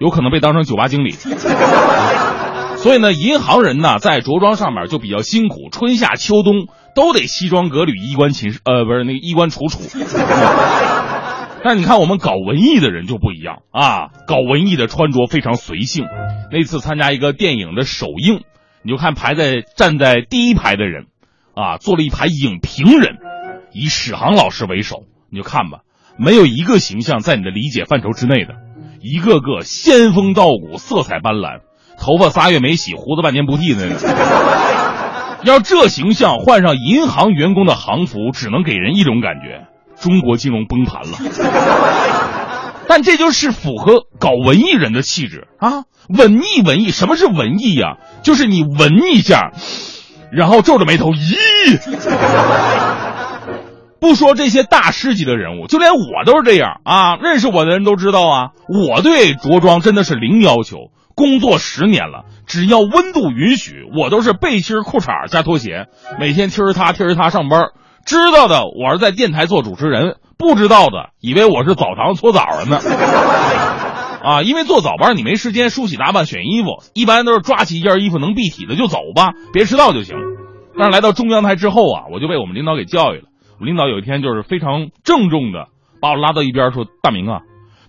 [0.00, 1.10] 有可能被当成酒吧经理。
[2.78, 9.80] 所以呢，银行人呢在着装上面就比较辛苦，春夏秋冬都得西装革履、衣冠禽呃不是那个衣冠楚楚。
[11.62, 16.06] 但你看我们搞文艺的人就不一样啊，搞文艺的穿着非常随性。
[16.50, 18.40] 那次参加一个电影的首映，
[18.82, 21.04] 你就看排在站在第一排的人，
[21.54, 23.18] 啊，坐了一排影评人，
[23.74, 25.80] 以史航老师为首，你就看吧，
[26.18, 28.54] 没有一个形象在你的理解范畴之内的，
[29.02, 31.60] 一个个仙风道骨、色彩斑斓，
[31.98, 34.10] 头发仨月没洗，胡子半年不剃的那种。
[35.42, 39.66] 要这形象换上银行员工的行服，只能给人一种感觉：
[39.98, 41.16] 中国金融崩盘了。
[42.86, 45.84] 但这就是符合搞文艺人的气质啊！
[46.08, 49.52] 文艺文艺，什么是文艺呀、就是你闻一下，
[50.30, 51.38] 然后皱着眉头，咦？
[54.00, 57.16] 不说这些大师级的人物，就连我都是这样啊！
[57.16, 60.90] 认识我的人都知道啊，我对着装真的是零要求。
[61.14, 65.86] 工作十年了，只要温度允许，我都是背心、裤衩加拖鞋，
[66.18, 67.66] 每天踢着他踢着他上班。
[68.06, 72.80] 知道的我是在电台做主持人，不知道的以为我是澡堂搓澡的呢。
[74.24, 80.16] 啊，因为做早班你没时间梳洗打扮选衣服，一般都是抓起一件衣服能蔽体的就走吧，别迟到就行。
[80.78, 83.24] 但是来到中央台之后啊，我就被我们领导给教育了。
[83.60, 85.68] 领导有一天就是非常郑重的
[86.00, 87.40] 把我拉到一边说：“大明啊，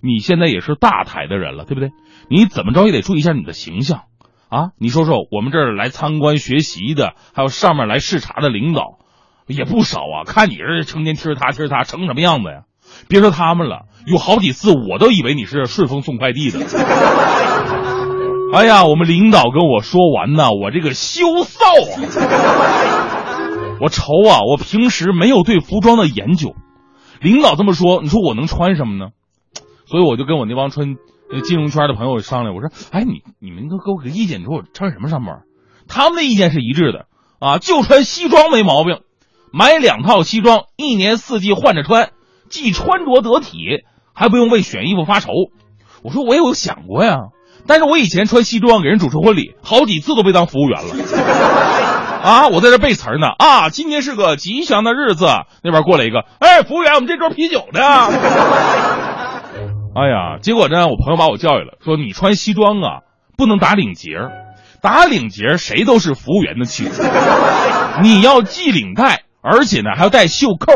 [0.02, 1.90] 你现在也是大台的人了，对不对？
[2.30, 4.02] 你怎么着也得注意一下你的形象
[4.50, 4.72] 啊！
[4.78, 9.00] 你说说，我们这儿来参观学习的，还有上面来视察的领导
[9.48, 10.24] 也不少啊。
[10.26, 12.64] 看你这成天踢儿踏踢儿踏，成什么样子呀？
[13.08, 16.60] 别说他们了，有好几次我都以为你是顺丰送快递的。
[18.54, 23.01] 哎呀，我们领导跟我说完呢，我这个羞臊啊！
[23.82, 26.56] 我愁啊，我平时没有对服装的研究。
[27.20, 29.12] 领导这么说，你说我能穿什么呢？
[29.88, 30.96] 所以我就跟我那帮穿
[31.44, 35.42] 金融圈的朋友商量，我说：“哎，你你们都给我个意见，你说我穿什么上班？”
[35.90, 37.08] 他们的意见是一致的
[37.40, 39.00] 啊，就穿西装没毛病，
[39.52, 42.12] 买两套西装，一年四季换着穿，
[42.50, 43.58] 既穿着得体，
[44.14, 45.32] 还不用为选衣服发愁。
[46.04, 47.18] 我说我也有想过呀，
[47.66, 51.71] 但是我以前穿西装给人主持婚礼，好几次都被当服务员了。
[52.22, 53.70] 啊，我在这背词儿呢啊！
[53.70, 55.26] 今天是个吉祥的日子，
[55.64, 57.82] 那边过来一个，哎，服务员，我们这桌啤酒呢。
[59.94, 63.00] 哎呀，结果呢，我朋友把我教育了，说你穿西装啊，
[63.38, 64.12] 不能打领结，
[64.82, 67.02] 打领结谁都是服务员的气质，
[68.02, 70.74] 你要系领带，而且呢还要带袖扣，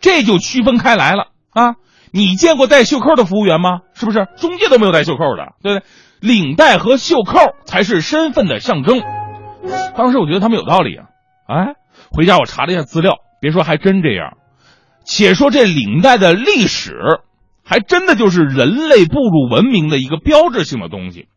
[0.00, 1.74] 这就区分开来了啊。
[2.10, 3.80] 你见过带袖扣的服务员吗？
[3.94, 5.86] 是不是中介都没有带袖扣的，对不对？
[6.20, 9.00] 领带和袖扣才是身份的象征。
[9.96, 11.06] 当时我觉得他们有道理啊，
[11.46, 11.74] 哎，
[12.10, 14.36] 回家我查了一下资料，别说还真这样。
[15.04, 16.94] 且说这领带的历史，
[17.64, 21.28] 还真的就是人类步入文明的一个标志性的东西。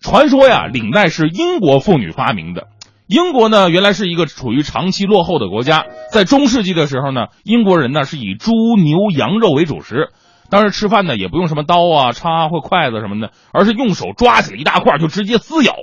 [0.00, 2.68] 传说呀，领带是英国妇女发明的。
[3.06, 10.08] 英国呢，原来是一个处于长期落后的国家，在中世纪的时候呢，英国人呢是以猪、牛、羊肉为主食，
[10.50, 15.74] 当时吃饭呢也不用什么刀啊、叉或筷子什么的，而是用手抓起来一大块就直接撕咬。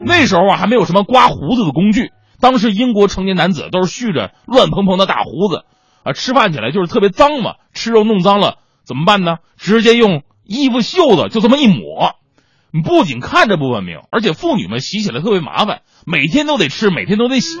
[0.00, 5.64] 那时候啊，还没有什么刮胡子的工具，当时英国成年男子都是蓄着乱蓬蓬的大胡子，
[6.04, 9.36] 啊，吃饭起来就是特别脏嘛，吃肉弄脏了怎么办呢？
[9.56, 12.16] 直接用衣服袖子就这么一抹。
[12.84, 17.58] 不仅看着不文明，而且妇女们洗起来特别麻烦，每天都得吃，每天都得洗。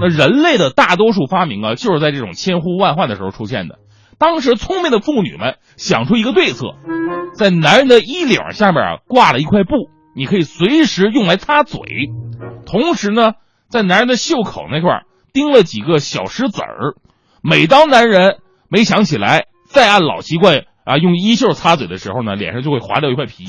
[0.00, 3.78] 那人类的大多数发明啊，就是在这种千呼万唤的时候出现的。
[4.18, 6.74] 当时聪明的妇女们想出一个对策，
[7.36, 9.88] 在男人的衣领下面啊挂了一块布，
[10.18, 11.80] 你可以随时用来擦嘴。
[12.66, 13.34] 同时呢，
[13.68, 16.96] 在男人的袖口那块钉了几个小石子儿，
[17.40, 18.38] 每当男人
[18.68, 20.64] 没想起来，再按老习惯。
[20.84, 23.44] 啊，用衣袖擦嘴的时候呢，脸上就会划掉一块皮。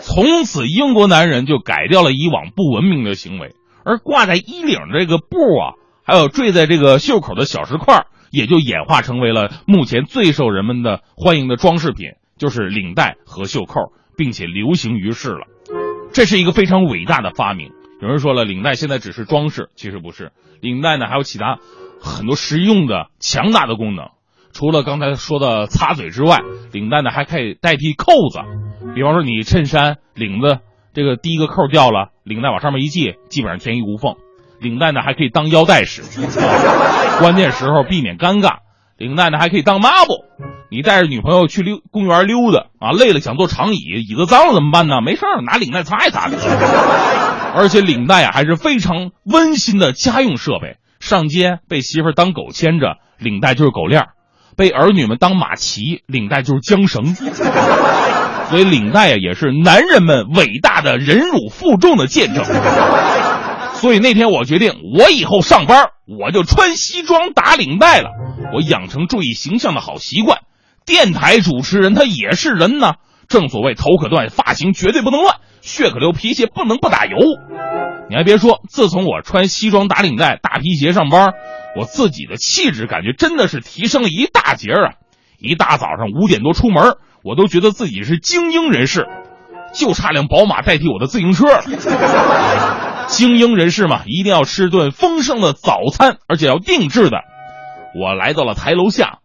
[0.00, 3.54] 从此，英国男人就改掉了以往不文明的行为，
[3.84, 15.46] 而挂在衣领这个布啊，还有坠在这个袖口的小石块儿，也就演化成为了目前最受人们的欢迎的装饰品，就是领带和袖扣，并且流行于世了。
[16.12, 17.72] 这是一个非常伟大的发明。
[18.00, 21.58] 有人说了，领带现在只是装饰，其实不是，领带呢还有其他
[22.00, 24.08] 很多实用的、强大的功能。
[24.52, 26.40] 除了刚才说的擦嘴之外，
[26.72, 28.40] 领带呢还可以代替扣子。
[28.94, 30.58] 比方说，你衬衫领子
[30.92, 34.14] 这个第一个扣掉了，领带往上面一系，基本上天衣无缝。
[34.60, 36.02] 领带呢还可以当腰带使，
[37.18, 38.58] 关键时候避免尴尬。
[38.96, 40.24] 领带呢还可以当抹布，
[40.70, 43.78] 你带着女朋友去溜公园溜达啊，累了想坐长椅，
[44.08, 45.00] 椅子脏了怎么办呢？
[45.04, 46.30] 没事拿领带擦一擦。
[47.56, 54.06] 而且领带啊还是非常温馨的家用设备，上街被媳妇当狗牵着，领带就是狗链
[54.56, 62.44] 被儿女们当马骑，领带就是缰绳，所以领带呀也是男人们伟大的忍辱负重的见证。
[63.84, 68.08] 所以那天我决定，我以后上班我就穿西装打领带了，
[68.54, 70.38] 我养成注意形象的好习惯。
[70.86, 72.94] 电台主持人他也是人呢，
[73.28, 77.18] 正所谓头可断，发型绝对不能乱，血可流，皮鞋不能不打油。
[78.08, 81.34] 你还别说，自从我穿西装打领带、大皮鞋上班。
[81.76, 84.94] 我自己的气质感觉真的是提升了一大截啊！
[85.38, 89.06] 一大早上五点多出门，我都觉得自己是精英人士，
[89.74, 91.64] 就差辆宝马代替我的自行车了。
[93.08, 97.18] 精英人士嘛，一定要吃顿丰盛的早餐，而且要定制的。
[97.94, 99.18] 我来到了台楼下，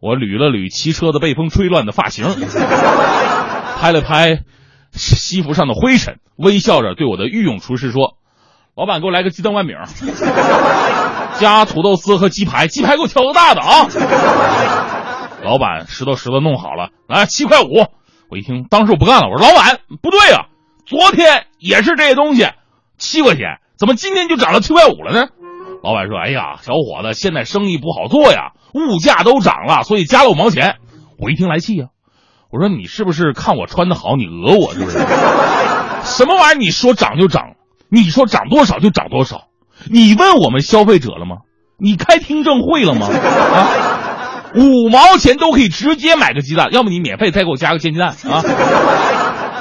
[0.00, 2.26] 我捋了捋骑车的被风吹乱的发型，
[3.80, 4.40] 拍了拍
[4.92, 8.16] 西服上的灰尘，微笑着对我的御用厨师说
[8.76, 9.76] ：“老板，给我来个鸡蛋灌饼。
[11.40, 13.88] ”加土豆丝和鸡排，鸡排给我挑个大的啊！
[15.42, 17.86] 老板石头石头弄好了，来七块五。
[18.32, 20.46] 我一听，当时我不干了，我说老板不对啊，
[20.86, 22.48] 昨天也是这些东西，
[22.96, 25.28] 七块钱，怎么今天就涨了七块五了呢？
[25.82, 30.76] 老板说：“哎呀，小伙子，现在生意不好做呀，物价都涨了，所以加了五毛钱。”
[31.20, 31.88] 我一听来气呀，
[32.50, 34.96] 我说你是不是看我穿的好，你讹我是不是？
[36.04, 36.58] 什么玩意儿？
[36.58, 37.56] 你说涨就涨，
[37.90, 39.48] 你说涨多少就涨多少。
[39.90, 41.40] 你问我们消费者了吗？
[41.78, 43.08] 你开听证会了吗？
[43.12, 43.91] 啊，
[44.54, 48.42] 五毛钱都可以直接买个鸡蛋，要么你免费再给我加个煎鸡蛋啊！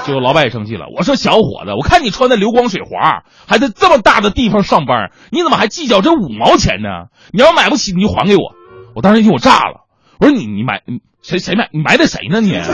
[0.03, 7.05] 结果老板也生气了，我说小伙子，我看你穿的流光水滑，还在这么大的地方上班，你怎么还计较这五毛钱呢？
[7.31, 8.53] 你要买不起，你就还给我。
[8.95, 9.85] 我当时一听我炸了，
[10.19, 10.81] 我说你你买
[11.21, 11.69] 谁谁买？
[11.71, 12.65] 你埋汰谁呢你啊？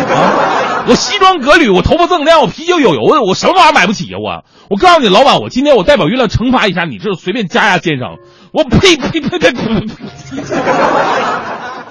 [0.87, 4.17] 我西装革履，我头发锃亮，我啤酒有油的，我什么玩意儿买不起呀？
[4.17, 8.15] 我我告诉你，老板，我今天我代表月亮惩罚一下你，这随便加压奸商，
[8.53, 9.53] 我呸呸呸呸呸！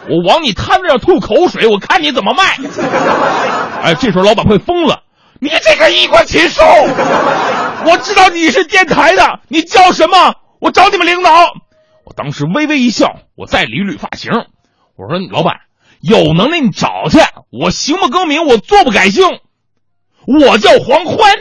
[0.09, 2.57] 我往你摊子上吐口水，我看你怎么卖！
[3.82, 5.02] 哎，这时候老板快疯了，
[5.40, 6.62] 你这个衣冠禽兽！
[7.84, 10.34] 我知道你是电台的，你叫什么？
[10.61, 11.30] 我找你们领导。
[12.04, 14.32] 我当时微微一笑，我再捋捋发型，
[14.96, 15.57] 我说老板。
[16.02, 17.18] 有能耐你找去，
[17.50, 19.24] 我行不更名，我坐不改姓，
[20.26, 21.34] 我叫黄欢。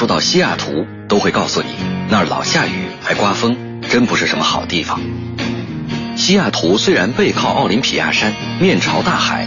[0.00, 1.68] 说到西雅图，都会告诉你
[2.08, 4.98] 那儿老下雨还刮风，真不是什么好地方。
[6.16, 9.46] 西雅图虽然背靠奥林匹亚山，面朝大海，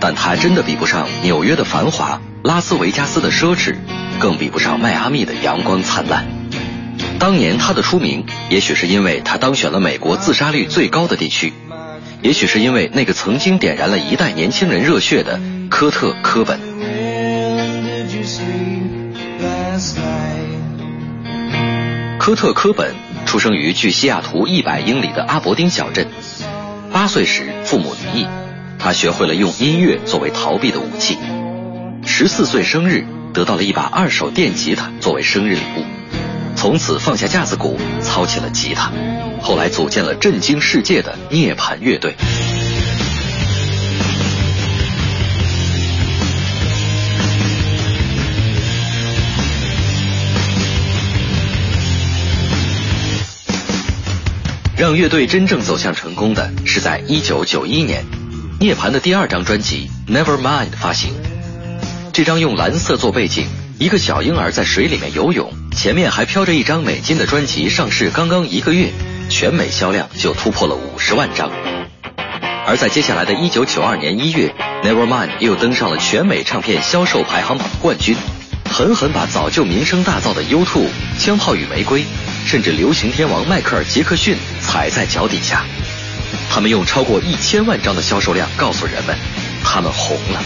[0.00, 3.76] 但它真的比不上纽约的繁华、拉斯维加斯的奢侈，
[4.18, 6.26] 更比不上迈阿密的阳光灿烂。
[7.18, 11.54] 当年它的出名，也许是因为它当选了美国自杀率最高的地区，
[12.20, 15.40] 也许是因为那个曾经点燃了一代年轻人热血的
[15.70, 16.73] 科特·科本。
[22.18, 22.94] 科特·科本
[23.26, 26.08] 出生于距西雅图一百英里的阿伯丁小镇。
[26.90, 28.26] 八岁时，父母离异，
[28.78, 31.18] 他学会了用音乐作为逃避的武器。
[32.06, 35.84] 十四岁生日，得到了一把二手电吉他作为生日礼物，
[36.54, 38.92] 从此放下架子鼓，操起了吉他。
[39.42, 42.14] 后来组建了震惊世界的涅槃乐队。
[54.76, 58.04] 让乐队真正走向成功的是在1991年，
[58.58, 61.12] 涅槃的第二张专辑《Nevermind》发行。
[62.12, 63.46] 这张用蓝色做背景，
[63.78, 68.90] 一个小婴儿在水里面游泳，前面还飘着一张美金的专辑上市刚刚一个月，
[69.28, 71.52] 全美销量就突破了五十万张。
[72.66, 74.54] 而在接下来的1992年1月，
[74.84, 78.16] 《Nevermind》又登上了全美唱片销售排行榜冠军，
[78.74, 82.04] 狠狠把早就名声大噪的 U2、枪炮与玫瑰。
[82.44, 85.64] 甚至流行天王迈克尔·杰克逊踩在脚底下，
[86.50, 89.16] 他们用超过一千万张的销售量告诉人们，
[89.62, 90.42] 他们红了。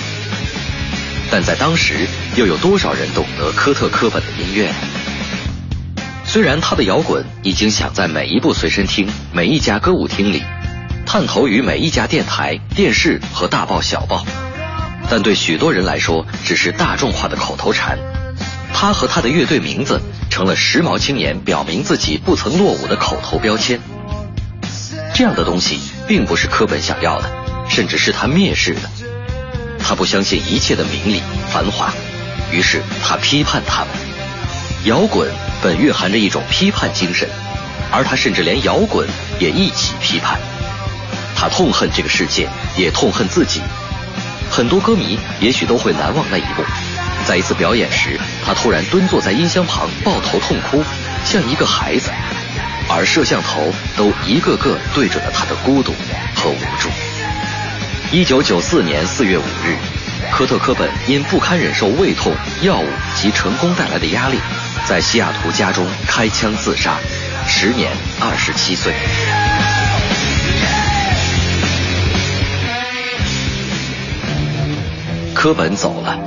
[1.30, 2.06] 但在当时，
[2.36, 4.70] 又有多少人懂得科特·科本的音乐？
[6.26, 10.42] 虽然他的摇滚已经响在每一部随身听、每一家歌舞厅里，
[11.06, 14.26] 探头于每一家电台、电视和大报小报，
[15.10, 17.98] 但对许多人来说，只是大众化的口头禅。
[18.74, 20.00] 他和他的乐队名字
[20.30, 23.80] 成了时髦青年表明自己不曾落伍的口头标签。
[25.14, 27.28] 这样的东西并不是科本想要的，
[27.68, 28.80] 甚至是他蔑视的。
[29.80, 31.92] 他不相信一切的名利繁华，
[32.52, 33.88] 于是他批判他们。
[34.84, 35.28] 摇滚
[35.60, 37.28] 本蕴含着一种批判精神，
[37.90, 39.08] 而他甚至连摇滚
[39.40, 40.38] 也一起批判。
[41.34, 43.60] 他痛恨这个世界，也痛恨自己。
[44.50, 46.64] 很多歌迷也许都会难忘那一幕。
[47.24, 50.82] 在一次表演时，他突然蹲坐在音箱旁，抱头痛哭，
[51.24, 52.10] 像一个孩子，
[52.88, 55.92] 而摄像头都一个个对准了他的孤独
[56.34, 56.88] 和无助。
[58.10, 59.76] 一九九四年四月五日，
[60.32, 62.32] 科特·科本因不堪忍受胃痛、
[62.62, 64.38] 药物及成功带来的压力，
[64.86, 66.94] 在西雅图家中开枪自杀，
[67.46, 68.94] 时年二十七岁。
[75.38, 76.18] 科本走了。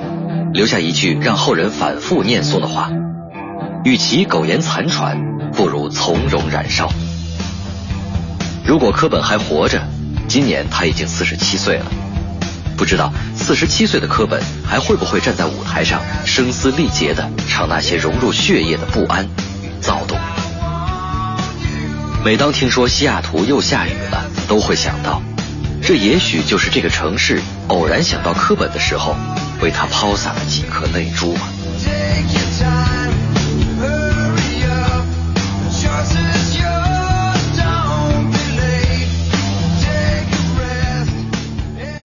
[0.54, 2.90] 留下一句让后人反复念诵的话
[3.84, 6.90] ：“与其苟延残喘，不如从容燃烧。”
[8.66, 9.82] 如果科本还活着，
[10.30, 11.86] 今年他已经四十七岁了。
[12.78, 20.18] 不知道四十七岁的科本还会不会站在舞台上声嘶力竭地唱那些融入血液的不安与躁动？
[22.24, 25.22] 每当听说西雅图又下雨了，都会想到，
[25.92, 29.14] 这也许就是这个城市偶然想到柯本的时候，
[29.62, 31.42] 为他抛洒了几颗泪珠吧。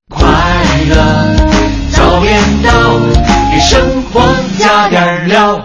[0.09, 0.27] 快
[0.89, 1.37] 乐，
[1.93, 2.99] 早点到，
[3.53, 4.21] 给生活
[4.59, 5.65] 加点料。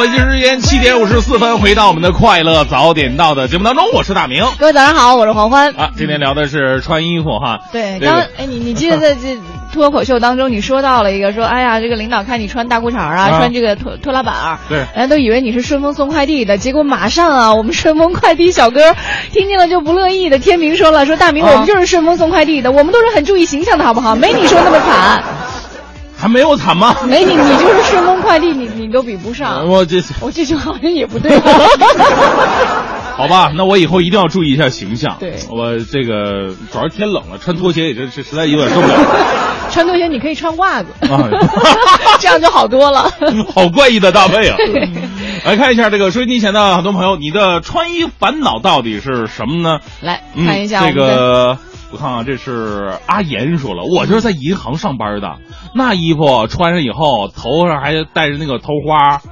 [0.00, 4.44] 北京时间七点五十四分，回到我们的快乐早点到的节目当中，我是大明。
[4.58, 5.72] 各位早上好，我是黄欢。
[5.76, 7.60] 啊，今天聊的是穿衣服哈。
[7.72, 9.38] 对，这个刚哎，你你记得在这
[9.72, 18.94] 脱口秀当中，你说到了一个说，哎呀，这个领导看你穿大裤衩啊，啊穿这个拖拖拉板儿，对人家都以为你是顺丰送快递的，结果马上啊，我们顺丰快递小哥
[19.32, 20.38] 听见了就不乐意的。
[20.38, 24.14] 天明说了，说大明，啊我们就是顺丰送快递的，我们都是很注意形象的好不好？
[24.16, 25.22] 没你说那么惨，
[26.24, 26.96] 还没有惨吗？
[27.06, 29.68] 没你，你就是顺丰快递，你你都比不上。
[29.68, 31.38] 我这我这句好像也不对。
[33.14, 35.18] 好吧，那我以后一定要注意一下形象。
[35.20, 38.94] 对我这个主要是天冷了，穿拖鞋也是是实在有点受不了。
[39.70, 41.28] 穿拖鞋你可以穿袜子，啊，
[42.18, 43.12] 这样就好多了。
[43.54, 44.56] 好怪异的搭配啊！
[45.44, 49.78] 来看一下这个收音机前的很多朋友，你的穿衣烦恼到底是什么呢？
[50.00, 51.58] 来嗯看一下我这个，
[51.94, 55.38] 我看看，这是阿岩说了，我就是在银行上班的，
[55.76, 59.22] 那衣服穿上以后，头上还戴着那个头花，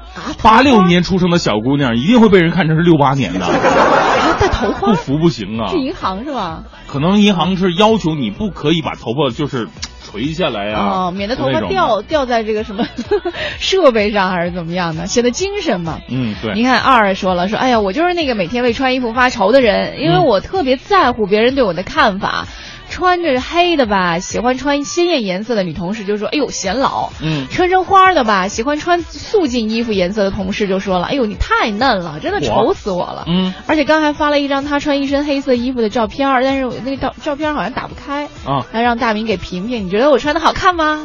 [0.44, 5.70] 八六年出生的小姑娘一定会被人看成是六八年的，啊，戴头花不服不行啊。
[5.70, 5.78] 是！
[5.78, 6.62] 银行是吧？
[6.86, 9.68] 可能银行是要求你不可以把头发就是
[10.12, 11.60] 垂下来啊、哦，免得头发。
[11.62, 12.86] 掉掉在这个什么
[13.58, 16.00] 设备上，还是怎么样的，显得精神嘛。
[16.10, 16.52] 嗯，对。
[16.52, 22.46] 您看二二说了，说哎呀，我就是那个每天为穿衣服发愁的人，因为嗯我特别在乎别人对我的看法。
[22.92, 41.00] 穿着黑的吧，喜欢穿鲜艳颜色的女同事就说：“哎呦，显老。”嗯，穿成花的吧，喜欢穿素净衣服颜色的同事就说了：“哎呦，你太嫩了，真的丑死我了。”嗯而且刚还发了一张他穿一身黑色衣服的照片，但是我那个照照片好像打不开，啊，来让大明给评评，你觉得我穿的好看吗？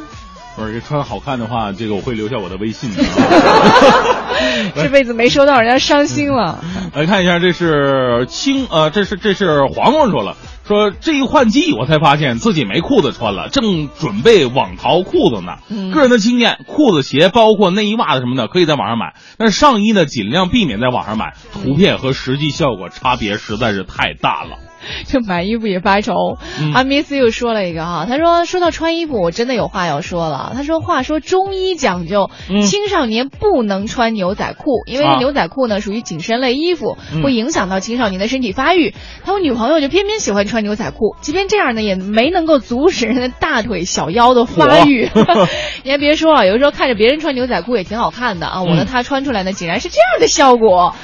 [0.58, 3.04] 不是穿好看的话，这个我会留下我的微信的。
[4.76, 6.64] 这辈子没收到，人家伤心了。
[6.94, 10.36] 来看一下，这是青呃，这是这是黄黄说了，
[10.68, 15.60] 说这一换季，我才发现自己没裤子穿了，正准备网淘裤子呢。
[15.70, 24.58] 嗯个人的经验，裤子、鞋，包括内衣、袜子什么的，可以在网上买，但是上衣呢，尽量避免在网上买，图片和实际效果差别实在是太大了。
[25.08, 26.14] 这买衣服也发愁。
[26.62, 30.52] 嗯阿米斯又说了一个哈，他说说到穿衣服，我真的有话要说了。
[30.56, 38.94] 他说话说中医讲究，嗯青少年不能穿牛仔裤，因为啊牛仔裤呢属于紧身类衣服，嗯会影响到青少年的身体发育。
[39.24, 45.10] 他说女朋友就偏偏喜欢穿牛仔裤，即便这样呢，也没能够阻止人的大腿、小腰的发育。
[45.84, 50.96] 你还别说啊，有的时候看着别人穿牛仔裤也挺好看的啊，我的嗯他穿出来呢，竟然是这样的效果。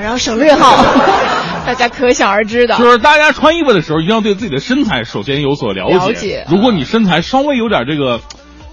[0.00, 0.76] 然后省略号，
[1.66, 2.76] 大家可想而知的。
[2.78, 5.96] 就是大家穿衣服的时候，一定要对自己的身材首先有所了解。
[5.96, 8.20] 了解如果你身材稍微有点这个，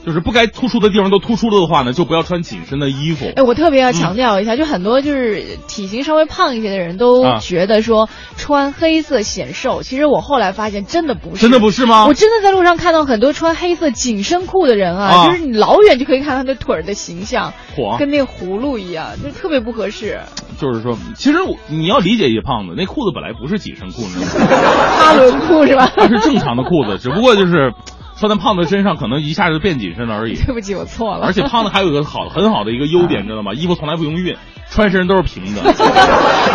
[0.06, 3.26] 就是不该突出的地方都突出了的话呢，就不要穿紧身的衣服。
[3.36, 17.54] 哎，我特别要强调一下，就很多就是体型稍微胖一些的人都啊觉得说穿黑色显瘦，其实我后来发现真的不是，真的不是吗我真的在路上看到很多穿黑色紧身裤的人啊，啊就是你老远就可以看到他的腿儿的形象，
[17.97, 20.20] 跟那个葫芦一样，就特别不合适。
[20.60, 24.04] 就是说，其实我你要理解一些胖子，那裤子本来不是紧身裤？
[25.00, 25.91] 哈伦裤是吧？
[25.95, 27.72] 它是正常的裤子，只不过就是
[28.20, 30.36] 穿在胖子身上，可能一下子变紧身了而已。
[30.45, 31.26] 对不起，我错了。
[31.26, 33.53] 而且胖子还有一个好很好的一个优点，知道吗？
[33.53, 34.36] 衣服从来不用熨，
[34.70, 35.61] 穿身都是平的。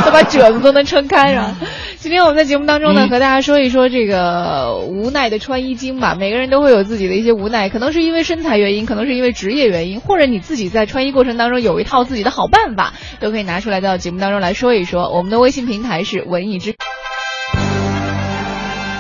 [0.05, 1.55] 都 把褶子都能撑开是吧？
[1.97, 6.15] 今天我们在节目当中呢，嗯和大家说一说这个无奈的穿衣经吧。
[6.15, 15.11] 每个人都会有自己的一些无奈，可能是因为身材原因，可能是因为职业原因，或者你自己在穿衣过程当中有一套自己的好办法，都可以拿出来到节目当中来说一说。
[15.11, 16.75] 我们的微信平台是文艺之。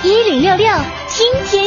[0.02, 0.66] 一零六六
[1.08, 1.66] 听天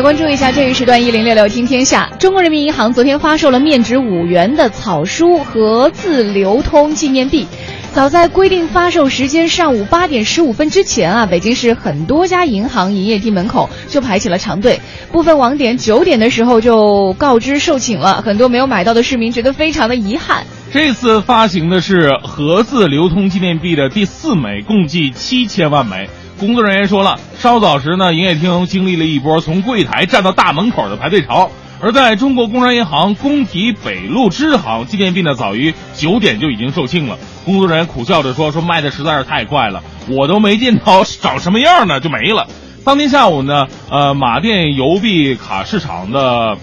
[0.00, 2.10] 来关注一下这一时段一零六六听天下。
[2.18, 7.46] 中国人民银行昨天发售了面值五元的草书和字流通纪念币。
[7.92, 14.80] 早在规定发售时间上午八点十五分之前啊，北京市很多家银行营业厅门口就排起了长队，
[15.12, 20.46] 部分网点九点的时候就告知售罄了，很多没有买到的市民觉得非常的遗憾。
[20.72, 26.08] 这次发行的是盒字流通纪念币的第四枚，共计七千万枚。
[26.40, 31.50] 工作人员说了，稍早时呢，营业厅经历了一波从柜台站到大门口的排队潮。
[31.82, 37.18] 而在中国工商银行工体北路支行，纪念币呢早于九点就已经售罄了。
[37.44, 42.46] 工作人员苦笑着说：“说卖的实在是太快了，我都没见到长什么样呢就没了。”
[42.84, 46.56] 当天下午呢，呃，马甸邮币卡市场的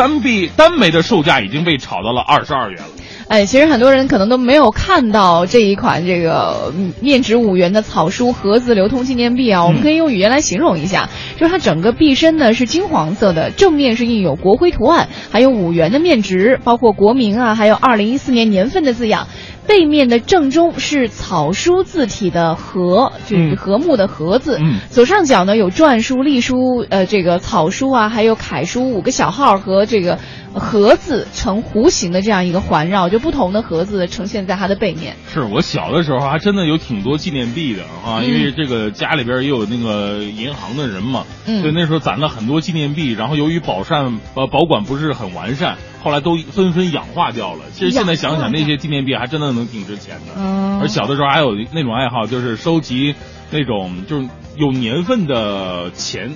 [0.00, 2.88] 单币单枚的售价已经被炒到了二十二元了。
[3.28, 19.28] 哎，其实很多人可能都没有看到这一款这个嗯面值五元的草书盒子流通纪念币啊，我们可以用语言来形容一下，就是它整个币身呢是金黄色的，正面是印有国徽图案，还有五元的面值，包括国名啊，还有二零一四年年份的字样。
[19.70, 24.58] 背面的正中是草书字体的“和”，就是嗯和睦的“和”字。
[24.60, 30.18] 嗯左上角呢有篆书、隶书、呃这个草书啊，还有楷书五个小号和这个
[30.52, 35.14] “和”字呈弧形的这样一个环绕，就不同的“和”字呈现在它的背面。
[35.32, 47.64] 是我小的时候还真的有挺多纪念币的啊，嗯因为这个家里边也有那个银行的人嘛，嗯所以那时候攒了很多纪念币，然后由于保善呃保管不是很完善，后来都纷纷氧化掉了。
[47.72, 50.32] 其实现在想想，那些纪念币还真的能挺值钱的。
[50.36, 53.14] 嗯而小的时候还有那种爱好，就是收集
[53.50, 56.30] 那种就是有年份的钱。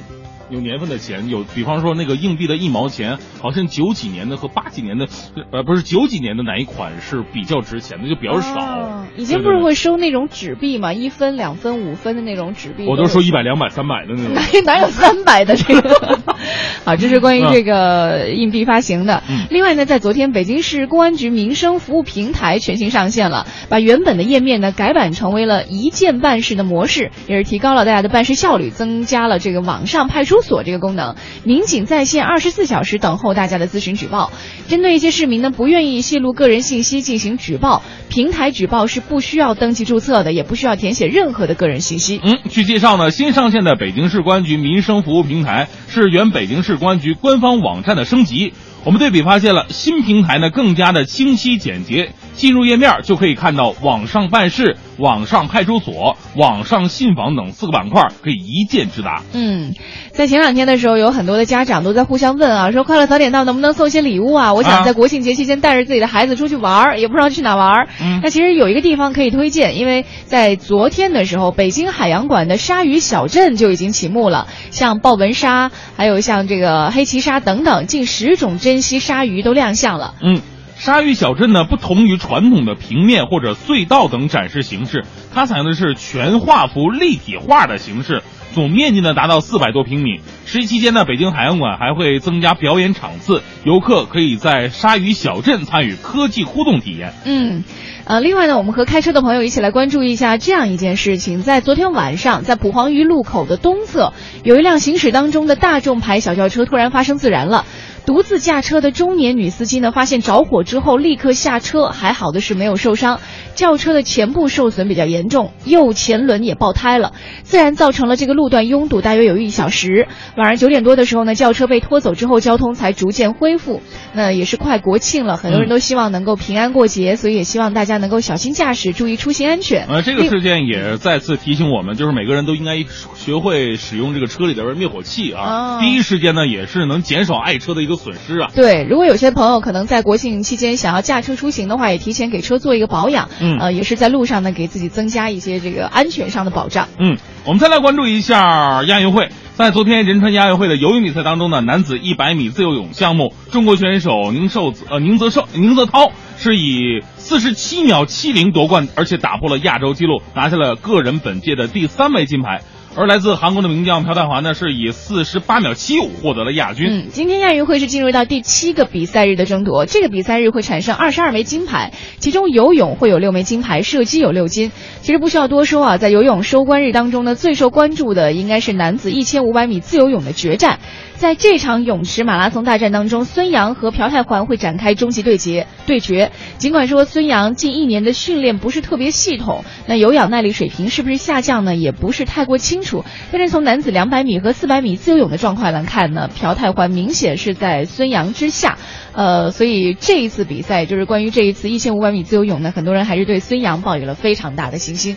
[0.55, 5.09] 有年份的钱，有比方说那个硬币的一毛钱，好像九几年的和八几年的，
[5.53, 8.61] 呃，不是九几年的哪一款是比较值钱的，就比较少。
[8.61, 12.85] 哦以前不是会收那种纸币嘛，一分、两分、五分的那种纸币。
[12.87, 14.35] 我都说一百、两百、三百的那种。
[14.35, 16.19] 哪哪有三百的这个？
[16.85, 19.23] 好，这是关于这个硬币发行的。
[19.29, 34.31] 嗯另外呢，在昨天，北京市公安局民生服务平台全新上线了，把原本的页面呢改版成为了一键办事的模式，也是提高了大家的办事效率，增加了这个网上派出锁这个功能，民警在线二十四小时等候大家的咨询举报。
[34.69, 42.21] 针对一些市民呢不愿意泄露个人信息进行举报，平台举报是不需要登记注册的，也不需要填写任何的个人信息。
[42.23, 48.53] 嗯，据介绍呢，新上线的北京市公安局民生服务平台是原北京市公安局官方网站的升级。
[48.85, 59.23] 我们对比发现了新平台呢更加的清晰简洁，进入页面就可以看到网上办事、网上派出所、网上信访等四个板块，可以一键直达。
[59.33, 59.75] 嗯，
[60.13, 64.55] 在前两天的时候，有很多的家长都在互相问啊，说快乐早点到能不能送些礼物啊？
[64.55, 67.89] 我想在国庆节期间带着自己的孩子出去玩儿，也不知道去哪玩儿。
[68.01, 80.15] 嗯那其实有一个地方可以推荐，因为在昨天的时候，北京海洋馆的鲨鱼小镇就已经启幕了，像豹纹鲨，还有像这个黑鳍鲨等等，近十种珍稀鲨鱼都亮相了。
[80.23, 80.41] 嗯，
[80.77, 88.23] 鲨鱼小镇呢，不同于传统的平面或者隧道等展示形式，它采用的是全画幅立体画的形式，
[88.55, 90.21] 总面积呢达到四百多平米。
[90.47, 97.15] 十一期间呢，北京海洋馆还会增加表演场次，游客可以在鲨鱼小镇参与科技互动体验。
[97.25, 97.65] 嗯，
[98.05, 104.13] 呃，另外呢，我们和开车的朋友一起来关注一下这样一件事情：在昨天晚上，在蒲黄榆路口的东侧，
[104.43, 107.65] 有一辆行驶当中的大众牌小轿车突然发生自燃了。
[108.07, 113.21] 独自驾车的中年女司机呢，发现着火之后立刻下车，还好的是没有受伤。
[113.55, 117.13] 轿车的前部受损比较严重，右前轮也爆胎了，
[117.45, 120.09] 自然造成了这个路段拥堵，大约有一小时。
[120.37, 123.81] 晚上九点多的时候呢，轿车被拖走之后，交通才逐渐恢复。
[124.13, 129.87] 那也是快国庆了，很多人都希望能够平安过节，所以也希望大家能够小心驾驶，注意出行安全。
[129.87, 132.85] 呃，这个事件也再次提醒我们，就是每个人都应该
[133.15, 135.43] 学会使用这个车里的灭火器啊。
[135.43, 138.51] 哦第一时间呢，也是能减少爱车的一个损失啊。
[138.55, 146.89] 对，如果有些朋友可能在国庆期间想要驾车出行的话，也提前给车做一个保养，嗯呃，也是在路上呢给自己增加一些这个安全上的保障。
[146.99, 149.29] 嗯，我们再来关注一下亚运会。
[149.55, 162.63] 在昨天仁川亚运会的游泳比赛当中呢，男子一百米自由泳项目，中国选手宁寿子呃宁泽寿宁泽涛是以四十七秒七零夺冠，而且打破了亚洲纪录，拿下了个人本届的第三枚金牌。
[162.97, 166.87] 而来自韩国的名将朴泰桓呢，是以四十八秒七五获得了亚军。
[166.89, 174.71] 嗯，今天亚运会是进入到第七个比赛日的争夺，这个比赛日会产生二十二枚金牌，其中游泳会有六枚金牌，射击有六金。
[175.01, 180.79] 其实不需要多说啊，在游泳收官日当中呢，最受关注的应该是男子一千五百米自由泳的决战。
[181.25, 185.67] 在这场泳池马拉松大战当中，孙杨和朴泰桓会展开终极对决。
[185.87, 191.77] 对决，尽管说孙杨近一年的训练不是特别系统，那有氧耐力水平是不是下降呢？
[191.77, 193.07] 也不是太过清楚。
[193.33, 198.77] 但是从男子两百米和四百米自由泳的状况来看呢，朴泰桓明显是在孙杨之下。
[199.15, 205.17] 呃，所以这一次比赛，就是关于这一次一千五百米自由泳呢，很多人还是对孙杨抱有了非常大的信心。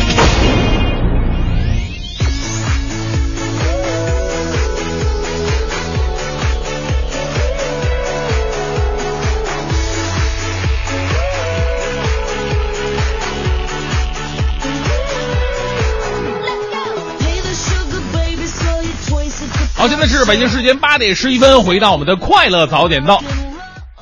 [20.01, 23.23] 好，现在是北京时间八点十一分，回到我们的快乐早点到。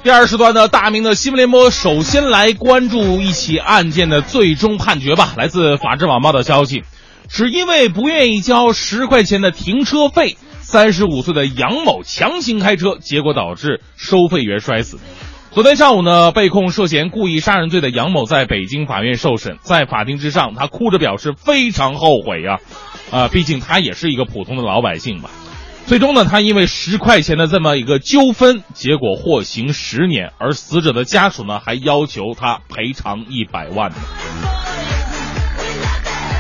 [0.02, 5.34] 第二时段的大明的新闻联播，首先来关注一起案件的最终判决吧。
[5.36, 6.84] 来自法制晚报的消息，
[7.28, 14.98] 只因为不愿意交十块钱的停车费，三十五岁的杨某强行开车，结果导致收费员摔死。
[15.52, 22.60] 昨天上午呢，被控涉嫌故意杀人罪的杨某在北京法院受审，在法庭之上，他哭着表示非常后悔呀、
[23.12, 25.30] 啊，毕竟他也是一个普通的老百姓吧。
[25.86, 33.92] 最终呢，他因为十块钱的这么一个纠纷，结果获刑十年，而死者的家属呢还要求他赔偿一百万。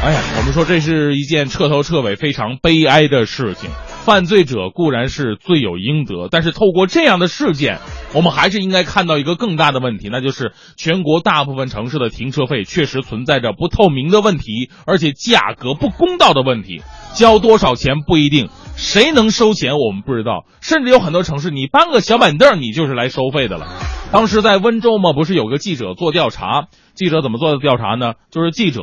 [0.03, 3.69] 哎呀，我们说这是一件彻头彻尾非常悲哀的事情。
[4.09, 7.77] 犯罪者固然是罪有应得，但是透过这样的事件，
[8.15, 16.81] 我们还是应该看到一个更大的问题，那就是全国大部分城市的停车费确实存在着不透明的问题，而且价格不公道的问题。
[17.13, 23.67] 交多少钱不一定，谁能收钱我们不知道，甚至有很多城市，你搬个小板凳，你就是来收费的了。
[24.11, 28.13] 当时在温州嘛，不是有个记者做调查，记者怎么做的调查呢？
[28.31, 28.81] 就是记者。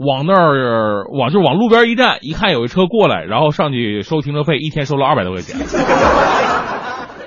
[0.00, 5.58] 往那儿往就往路边一站，一看有一车过来，然后上去收停车费，一天收了二百多块钱。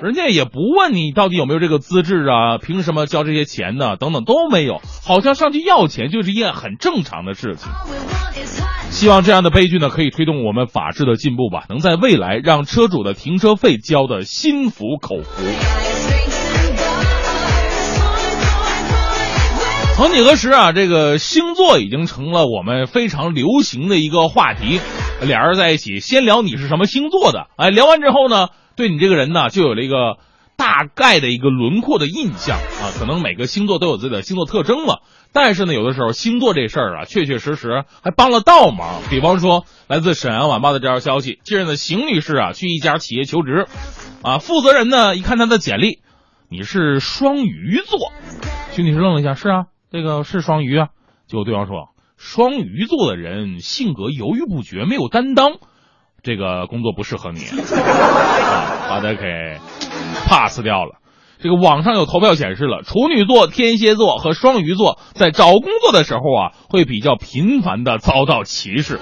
[0.01, 3.95] 人家也不问你到底有没有这个资质啊，凭什么交这些钱呢？
[3.95, 7.71] 等等都没有，好像上去要钱就是一件很正常的事情。
[8.89, 15.43] 希望这样的悲剧呢，可以推动我们法治的进步吧，能在未来让车主的停车费交的心服口服。
[20.03, 24.81] 曾几何时啊，这个星座已经成了我们非常流行的一个话题。
[25.21, 30.17] 俩人在一起，先聊你是什么星座的，哎，聊完之后呢，对你这个人呢，就有了一个
[30.57, 32.91] 大概的一个轮廓的印象啊。
[32.99, 39.03] 可能每个星座都有自己的星座特征了，但是呢，有的时候星座这事儿啊，确确实实还帮了倒忙。
[39.09, 43.67] 比方说，来自沈阳晚报的这条消息，近日呢，邢女士啊去一家企业求职，
[44.21, 45.99] 啊，负责人呢一看她的简历，
[46.49, 48.11] 你是双鱼座，
[48.73, 49.65] 邢女士愣了一下，是啊。
[49.93, 50.87] 这个是双鱼啊，
[51.27, 55.59] 结果对方说，双鱼座的人性格犹豫不决，没有担当，
[56.23, 59.59] 这个工作不适合你，啊、把他给
[60.25, 60.95] pass 掉了。
[61.37, 68.99] 这个网上有投票显示了，处女座、天蝎座和双鱼座在找工作的时候啊，会比较频繁的遭到歧视，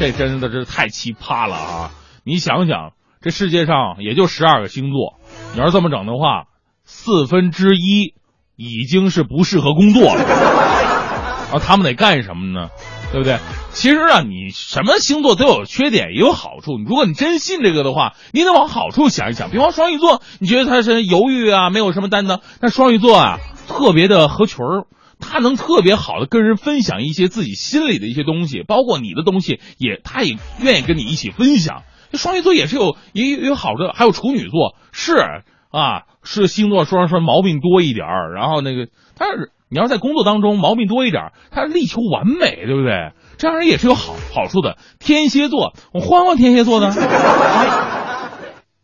[0.00, 1.90] 这真的是太奇葩了啊！
[2.24, 5.18] 你想想，这世界上也就十二个星座，
[5.52, 6.44] 你要是这么整的话，
[6.84, 8.14] 四分之一。
[8.62, 12.68] 已经是不适合工作了，然后他们得干什么呢？
[13.10, 13.38] 对不对？
[13.72, 16.78] 其实啊，你什么星座都有缺点，也有好处。
[16.78, 19.50] 如果你真信这个的话，你得往好处想一想。
[19.50, 23.38] 比方双鱼座，你觉得他是犹豫啊，没有什么担当，但双鱼座啊，
[23.68, 24.86] 特别的合群儿，
[25.20, 31.82] 他能特别好的跟人分享一些自己心里的一些东西，包括你的东西，也他也愿意跟你一起分享。
[32.14, 35.42] 双鱼座也是有也有有好的，还有处女座是。
[35.72, 43.12] 啊，是星座说说毛病多一点儿，然后那个，但是你要在工作当中毛病多一点，他力求完美，对不对？
[43.38, 44.76] 这样人也是有好好处的。
[45.00, 46.92] 天蝎座，我欢欢天蝎座的，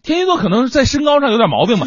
[0.03, 1.87] 天蝎座可能是在身高上有点毛病吧，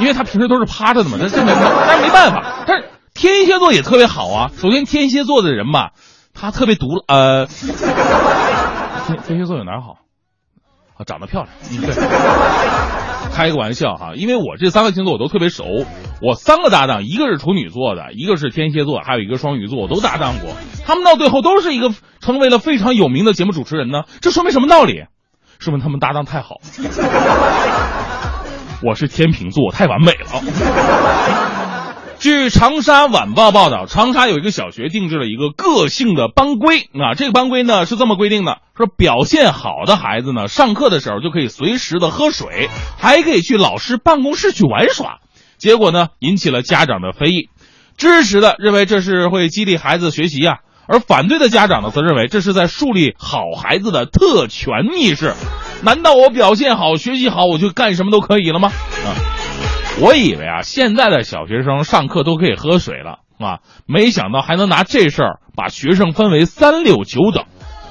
[0.00, 1.52] 因为他平时都是趴着的嘛，这这没，
[1.86, 2.64] 但是没办法。
[2.66, 4.50] 但是天蝎座也特别好啊。
[4.56, 5.90] 首先，天蝎座的人吧，
[6.32, 9.96] 他特别独呃，天天蝎座有哪好？
[10.98, 11.94] 啊，长得漂亮，嗯， 对。
[13.32, 15.64] 开个玩笑哈，因为我这三个星座我都特别熟，
[16.20, 20.56] 我三个搭档，一个是处女座的，一个是天蝎座，还有一个双鱼座，我都搭档过。
[20.84, 25.04] 他们到最后都是一个成为了非常有名的节目主持人呢，这说明什么道理？
[25.60, 26.56] 说明他们搭档太好。
[28.82, 31.67] 我是天秤座，太完美了。
[32.18, 45.20] 据长沙晚报报道，长沙有一个小学定制了一个个性的班规啊，这个班规呢是这么规定的：说表现好的孩子呢，上课的时候就可以随时的喝水，还可以去老师办公室去玩耍。
[45.58, 47.50] 结果呢，引起了家长的非议，
[47.96, 50.56] 支持的认为这是会激励孩子学习啊，
[50.88, 55.34] 而反对的家长呢，则认为这是在树立好孩子的特权意识。
[55.84, 58.72] 难道我表现好、学习好，我就干什么都可以了吗？
[59.06, 59.14] 啊！
[60.00, 67.44] 我以为啊，现在的小学生上课都可以喝水了啊，没想到还能拿这事儿把学生分为三六九等。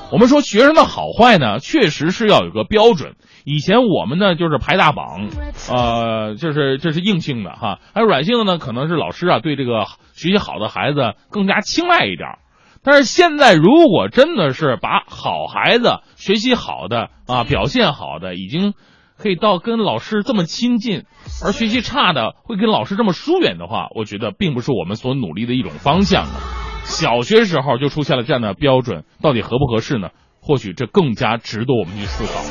[0.10, 3.16] 我们说学生的好坏呢，确实是要有个标准。
[3.44, 5.28] 以前我们呢就是排大榜，
[5.70, 12.40] 呃，就是这是硬性的哈，还有软性的呢，可能是老师啊对这个学习好的孩子更加青睐一点。
[12.84, 18.74] 但是现在如果真的是把好孩子、学习好的啊、表现好的已经。
[19.18, 21.06] 可以到跟老师这么亲近，
[21.44, 26.40] 而学习差的会跟老师这么疏远的话，我觉得并不是我们所努力的一种方向啊。
[26.86, 30.10] 小学时候就出现了这样的标准，到底合不合适呢？
[30.40, 32.42] 或许这更加值得我们去思考。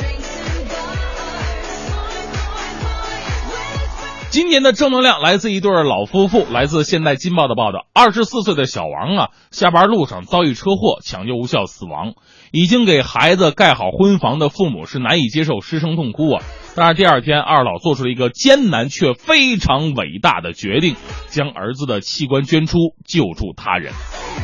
[4.28, 12.12] 今年的正能量来自一对老夫妇，来自现代《金报》的报道：二十四岁的小王啊，下班路上遭遇车祸，抢救无效死亡。
[12.52, 16.42] 已经给孩子盖好婚房的父母是难以接受失声痛哭啊。
[16.74, 20.94] 但是第二天，二老做出了一个艰难却非常伟大的决定，
[21.28, 23.92] 将儿子的器官捐出，救助他人。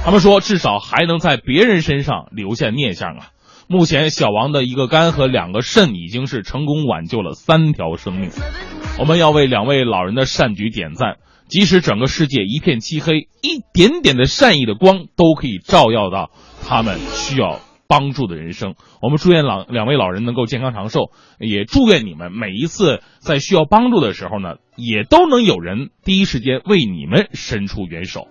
[0.04, 3.28] 他们说，至少还能在别人身上留下念想啊。
[3.68, 8.30] 目前，小王的一个肝和两个肾已经是成功挽救了三条生命。
[8.98, 11.16] 我们要为两位老人的善举点赞。
[11.48, 16.30] 即使整个世界一片漆黑，一点点的善意的光都可以照耀到
[16.66, 17.60] 他们需要
[17.92, 18.74] 帮助的人生。
[19.02, 28.28] 我们祝愿老两位老人能够健康长寿，也祝愿你们每一次在需要帮助的时候呢，也都能有人第一时间为你们伸出援手。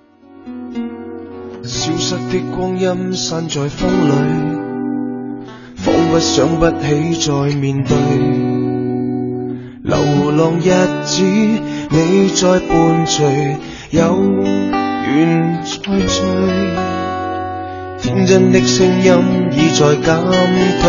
[1.61, 4.61] 消失的光阴散在风里。
[5.75, 7.95] 仿佛想不起再面对，
[9.83, 10.69] 流浪日
[11.05, 13.57] 子你在伴随，
[13.91, 13.99] 有
[14.41, 17.00] 缘再聚。
[18.01, 19.13] 天真的声音
[19.51, 20.03] 已在减
[20.81, 20.83] 退，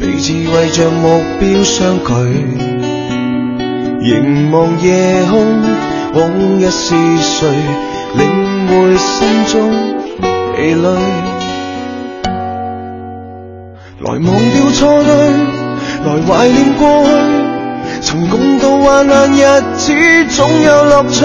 [0.00, 2.12] 彼此为着目标相距。
[4.00, 5.62] 凝望夜空，
[6.14, 7.48] 往日是谁
[8.16, 8.26] 领
[8.66, 9.72] 会心中
[10.56, 10.88] 疲累？
[14.00, 15.10] 来忘掉错对，
[16.04, 17.10] 来怀念过去。
[18.02, 19.92] 曾共度患难日子，
[20.30, 21.24] 总有乐趣。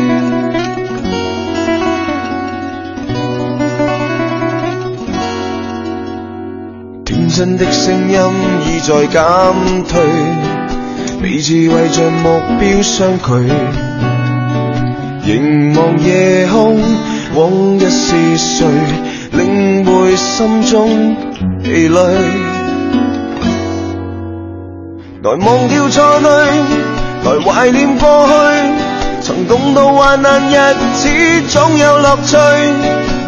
[7.33, 8.19] 真的声音
[8.67, 9.23] 已在减
[9.87, 10.01] 退，
[11.21, 13.31] 彼此为着目标相距。
[15.23, 16.77] 凝望夜空，
[17.33, 18.67] 往日是谁
[19.31, 21.15] 领会心中
[21.63, 21.99] 疲累？
[25.23, 26.29] 来忘掉错对，
[27.23, 28.33] 来怀念过去。
[29.21, 31.07] 曾共度患难日子，
[31.47, 32.37] 总有乐趣。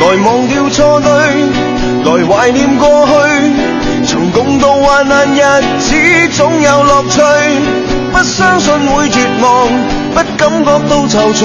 [0.00, 1.10] 来忘掉错对，
[2.04, 3.12] 来怀念过去。
[4.06, 5.40] 曾共度患难日
[5.78, 5.94] 子，
[6.32, 7.20] 总有乐趣。
[8.10, 9.68] 不相信会绝望，
[10.14, 11.44] 不感觉到踌躇。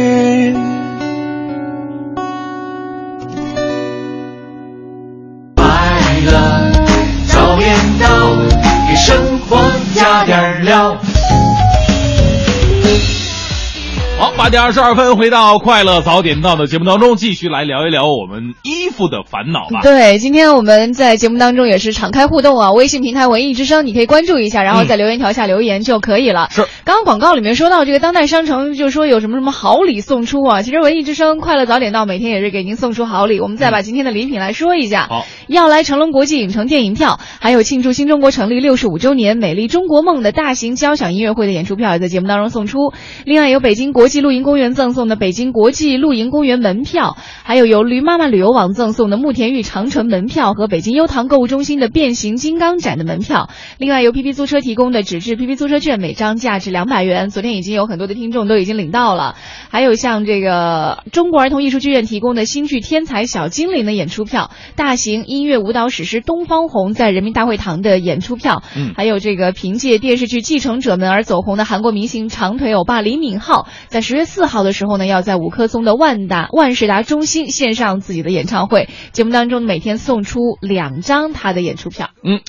[14.41, 19.81] 八点二十二分，回到快乐早点到的节目当中，继续来聊一聊我们衣服的烦恼吧。
[19.83, 26.47] 对，今天我们在节目当中也是敞开互动啊， 微信平台文艺之声，你可以关注一下，然后在留言条下留言就可以了。
[26.49, 30.63] 是，刚刚广告里面说到这个当代商城，就说有什么什么好礼送出啊。
[30.63, 33.39] 其实文艺之声快乐早点到每天也是给您送出好礼。
[33.39, 35.05] 我们再把今天的礼品来说一下。
[35.07, 42.91] 好，要来成龙国际影城电影票，还有庆祝新中国成立六十五周年美丽中国梦的大型交响音乐会的演出票也在节目当中送出。
[43.23, 53.49] 另外有北京国际露营公园赠送的北京国际露营公园门票，还有由驴妈妈旅游网赠送的慕田峪长城门票和北京优唐购物中心的变形金刚展的门票。
[53.77, 57.29] 另外由 PP 租车提供的纸质 PP 租车券，每张价值两百元。
[57.29, 59.35] 昨天已经有很多的听众都已经领到了。
[59.69, 65.25] 还有像这个中国儿童艺术剧院提供的新剧《天才小精灵》的演出票，大型。
[65.27, 78.89] 音乐舞蹈史诗《东方红》在人民大会堂的演出票，嗯还有这个凭借电视剧《继承者们》而走红的韩国明星长腿欧巴李敏镐，在十月四号的时候呢，要在五棵松的万达万事达中心献上自己的演唱会。
[79.11, 82.09] 节目当中每天送出两张他的演出票。
[82.23, 82.41] 嗯，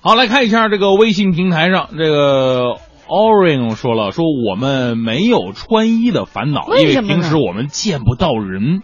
[0.00, 2.76] 好，来看一下这个微信平台上，这个
[3.08, 8.82] Orin 说了，说我们没有穿衣的烦恼，因为平时我们见不到人。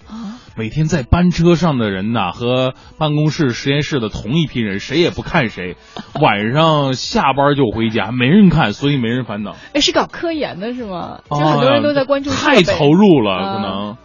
[0.55, 5.77] 每天在班车上的人呐，和办公室、实验室的同一批人，谁也不看谁。
[6.21, 9.57] 晚上下班就回家，没人看，所以没人烦恼。
[9.73, 11.21] 哎，是搞科研的是吗？
[11.31, 13.97] 就很多人都在关注设太投入了，啊可能。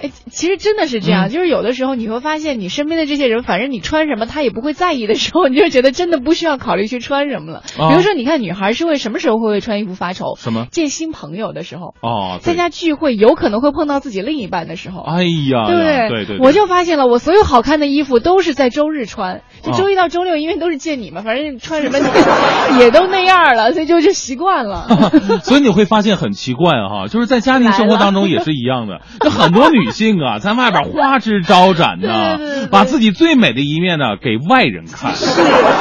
[0.00, 7.58] 哎，其实真的是这样，嗯就是有的时候你会发现，你身边的这些人，反正你穿什么他也不会在意的时候，你就觉得真的不需要考虑去穿什么了。
[7.78, 10.36] 啊比如说，你看女孩是为什么时候会为穿衣服发愁？
[10.38, 15.00] 什么见新朋友的时候，哦，对参加聚会有可能会碰到自己另一半的时候。
[15.02, 21.98] 哎呀，对不对对对，我就发现了，我所有好看的衣服都是在周日穿，就哦周一到周六，因为都是见你嘛，反正穿什么
[22.80, 24.86] 也都那样了，所以就就习惯了。
[25.42, 32.38] 所以你会发现很奇怪哈，就是在家庭生活当中也是一样的，就很多女性啊，在外边花枝招展呢，
[32.70, 35.12] 把自己最美的一面呢给外人看，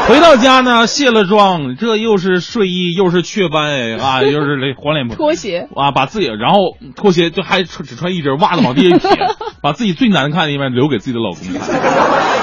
[0.07, 5.15] 回到家呢卸了妆，这又是睡衣又是雀斑哎啊， 又是那黄脸婆。
[5.15, 5.67] 拖鞋。
[5.75, 6.59] 啊，把自己然后
[6.95, 9.09] 拖鞋就还只穿一只袜子往地下一撇，
[9.61, 12.34] 把自己最难看的一面留给自己的老公看。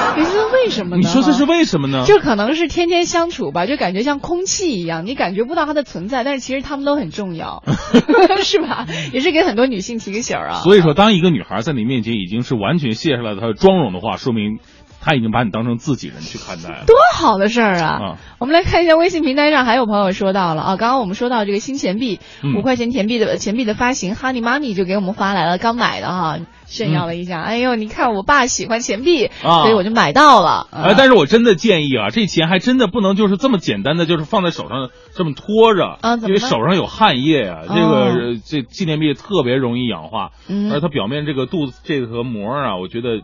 [0.63, 1.03] 为什么呢？
[1.03, 2.05] 你说这是为什么呢？
[2.07, 7.63] 就可能是天天相处吧，就感觉像空气一样，你感觉不到它的存在，但是其实他们都很重要，
[8.43, 8.87] 是吧？
[9.13, 10.61] 也是给很多女性提个醒儿啊。
[10.61, 14.59] 所以说，当一个女孩在你面前已经是完全卸下了她的妆容的话，说明
[15.05, 16.85] 她已经把你当成自己人去看待了。
[16.87, 17.89] 多好的事儿啊！
[17.89, 18.19] 啊。
[18.39, 22.55] 我们来看一下微信平台上还有朋友说到了啊，刚刚我们说到这个新钱币，嗯。
[22.57, 30.69] 五、块钱钱币的钱币的发行，Honey Money 就给我们发来了，刚买的哈，炫耀了一下，哎呦，你看我爸喜欢钱币，所以我就买到了。
[30.97, 40.71] 但是我真的建议啊，这钱还真的不能就是这么简单的，就是放在手上这么拖着，因为手上有汗液啊，这个、这纪念币特别容易氧化，嗯。
[40.73, 43.21] 而它表面这个肚子这个膜啊，我觉得，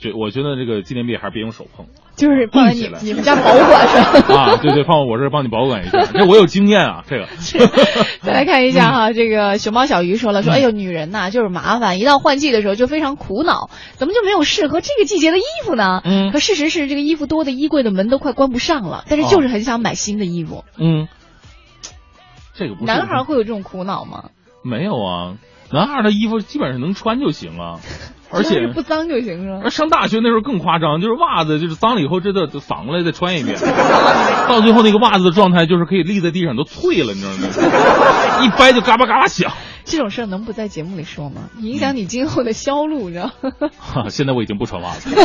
[0.00, 1.86] 觉我觉得这个纪念币还是别用手碰。
[2.14, 4.04] 就是放在你动起来你们家保管上。
[4.36, 7.26] 啊，对对，放我这儿帮你保管一下， 这我有经验啊，这个。
[8.20, 16.02] 再来看一下嗯哈，这个熊猫小鱼说了说，哎呦，女人呐就是麻烦，一到换季的时候就非常苦恼，怎么就没有适合这个季节的衣服呢？
[16.04, 20.64] 嗯可事实是这个衣服多的衣柜的门都快关不上了，但是就是很想买新的衣服。
[20.78, 21.08] 嗯，
[22.54, 24.24] 这个不是男孩会有这种苦恼吗？
[24.62, 25.36] 没有啊，
[25.72, 27.80] 男孩的衣服基本上能穿就行了，
[28.32, 29.68] 而且不脏就行是吧？
[29.70, 33.56] 上大学那时候更夸张，就是袜子就是脏了以后，这都反过来再穿一遍，
[34.48, 38.44] 到最后那个袜子的状态就是可以立在地上都脆了，你知道吗？
[38.44, 39.52] 一掰就嘎巴嘎巴响。
[39.84, 41.42] 这种事儿能不在节目里说吗？
[41.60, 43.30] 影响你今后的销路，你知道？
[43.78, 45.24] 哈，现在我已经不穿袜子了。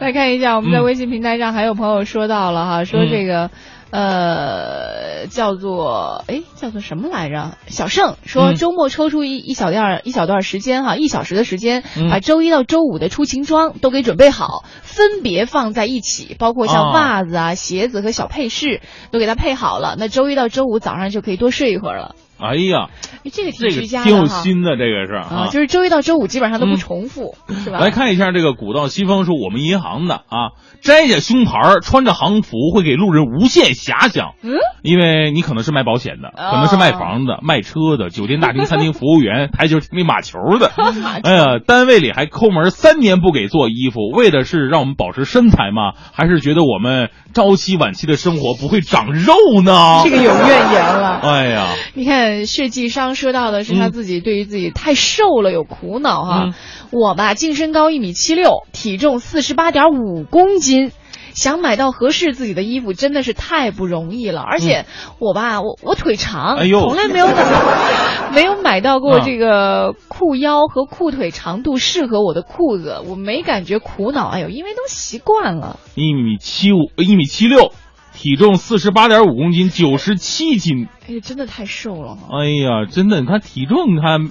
[0.00, 3.50] 再看一下，我们在嗯微信平台上还有朋友说到了哈，说这个。
[3.92, 7.58] 呃，叫做哎，叫做什么来着？
[7.66, 18.80] 小盛说嗯周末抽出一一小段一小段时间哈，一小时的时间，嗯把周一到周五的出勤装都给准备好，分别放在一起，包括像哦袜子啊、鞋子和小配饰
[19.10, 19.94] 都给它配好了。
[19.98, 22.14] 那周一到周五早上就可以多睡一会儿了。
[22.42, 22.88] 哎呀，
[23.24, 27.34] 哎这个挺这个居家的挺有心的，这个是啊，就是周一到周五基本上都不重复，
[27.64, 27.78] 是吧？
[27.78, 34.34] 来看一下这个古道西风是我们银行的啊，摘下胸牌，穿着行服会给路人无限遐想。
[34.42, 40.70] 嗯，因为你可能是卖保险的，哦可能是卖房的、卖车的、酒店、大厅、 餐厅服务员、台球厅里马球的。
[41.22, 45.92] 哎呀，单位里还抠门，三年不给做衣服，为的是让我们保持身材吗？
[46.12, 49.34] 还是觉得我们朝夕晚期的生活不会长肉
[49.64, 50.00] 呢？
[50.04, 51.20] 这个有怨言了。
[51.22, 56.44] 哎呀，你看血迹商说到的是他自己对于自己太瘦了有苦恼哈。
[56.46, 56.54] 嗯。
[56.90, 60.92] 我吧净身高一米七六，体重四十八点五公斤。
[61.34, 64.84] 想买到合适自己的衣服真的是太不容易了，而且
[65.18, 66.80] 我吧，我我腿长，嗯哎呦。
[66.80, 67.26] 从来没有
[68.34, 75.78] 没有买到过啊这个裤腰和裤腿长度适合我的裤子，我没感觉苦恼，哎呦，因为都习惯了。
[75.94, 77.72] 一米七五，一米七六，
[78.14, 80.88] 体重四十八点五公斤，九十七斤。
[81.08, 82.18] 哎呀，真的太瘦了。
[82.30, 84.30] 哎呀，真的，你看体重，你看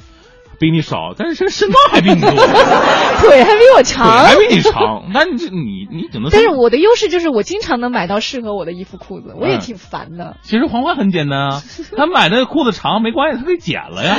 [0.61, 2.29] 比你少，但是身身高还比你多，
[3.19, 10.37] 腿还比我长，腿还比你长，那你这你你只能 但是我的优势就是我经常能买到适合我的衣服裤子，我也嗯挺烦的。
[10.43, 11.63] 其实黄花很简单啊，
[11.97, 14.17] 他买的裤子长没关系，他可以剪了呀。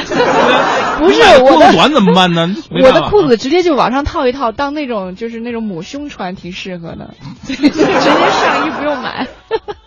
[0.98, 2.52] 不是我的裤子短怎么办呢？
[2.82, 7.14] 我的裤子直接就往上套一套，当那种就是那种抹胸穿，挺适合的，
[7.44, 9.28] 直接上衣不用买。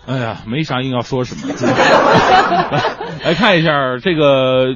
[0.07, 1.53] 哎呀，没啥硬要说什么。
[3.25, 4.75] 来看一下这个。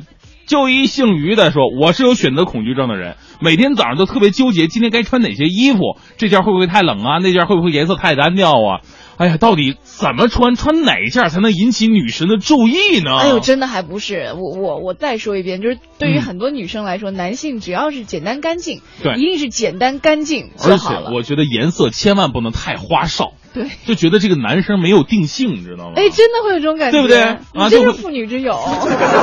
[0.50, 7.20] 就一姓于的说：“我是有选择恐惧症的人，每天早上都特别纠结，今天该穿哪些衣服，这件会不会太冷啊？
[7.22, 8.82] 那件会不会颜色太单调啊？
[9.18, 13.18] 哎呀，到底怎么穿，穿哪一件才能引起女神的注意呢？
[13.20, 20.88] 哎呦，真的还不是我我我再说一遍，就是对于嗯很多女生来说，男性只要是简单干净，对一定是简单干净就而且。
[21.13, 25.93] 我觉得颜色千万不能太花哨，对，就觉得这个男生没有定性，你知道吗？
[25.97, 28.57] 哎，真的会有这种感觉，对不对啊真是妇女之友，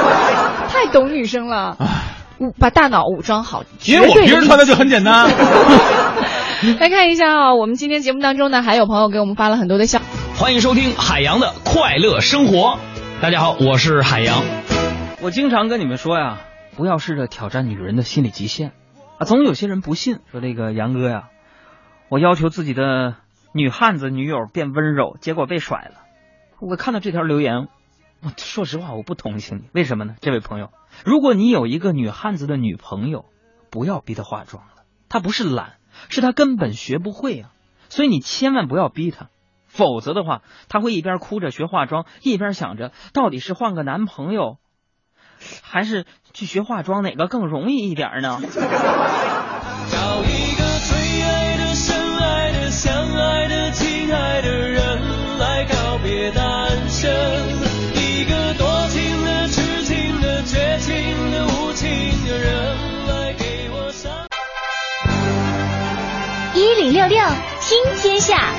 [0.69, 1.79] 太懂女生了。
[2.39, 5.27] 武把大脑武装好，因为我平时穿的就很简单。
[6.79, 10.03] 来看一下啊，我们今天节目当中呢，还有朋友给我们发了很多的笑。
[10.37, 12.79] 欢迎收听海洋的快乐生活。
[13.23, 14.43] 大家好，我是海洋。
[15.23, 16.41] 我经常跟你们说呀，
[16.77, 18.73] 不要试着挑战女人的心理极限
[19.17, 19.25] 啊。
[19.25, 21.29] 总有些人不信，说这个杨哥呀，
[22.11, 23.15] 我要求自己的
[23.57, 26.03] 女汉子女友变温柔，结果被甩了。
[26.61, 27.69] 我看到这条留言，
[28.23, 30.15] 我说实话我不同情你，为什么呢？
[30.21, 30.71] 这位朋友，
[31.05, 33.25] 如果你有一个女汉子的女朋友，
[33.71, 35.77] 不要逼她化妆了，她不是懒，
[36.11, 37.51] 是她根本学不会啊。
[37.89, 39.29] 所以你千万不要逼她。
[39.67, 44.59] 否则的话，她会一边哭着学化妆，一边想着到底是换个男朋友，
[45.63, 48.39] 还是去学化妆，哪个更容易一点呢？
[52.87, 54.81] 相爱的、亲爱的人
[55.41, 57.11] 来告别单身，
[57.95, 60.95] 一个多情的、痴情的、绝情
[61.33, 61.91] 的、无情
[62.29, 62.55] 的人
[63.09, 64.13] 来给我伤。
[66.55, 67.19] 一零六六
[67.61, 68.53] 听天下，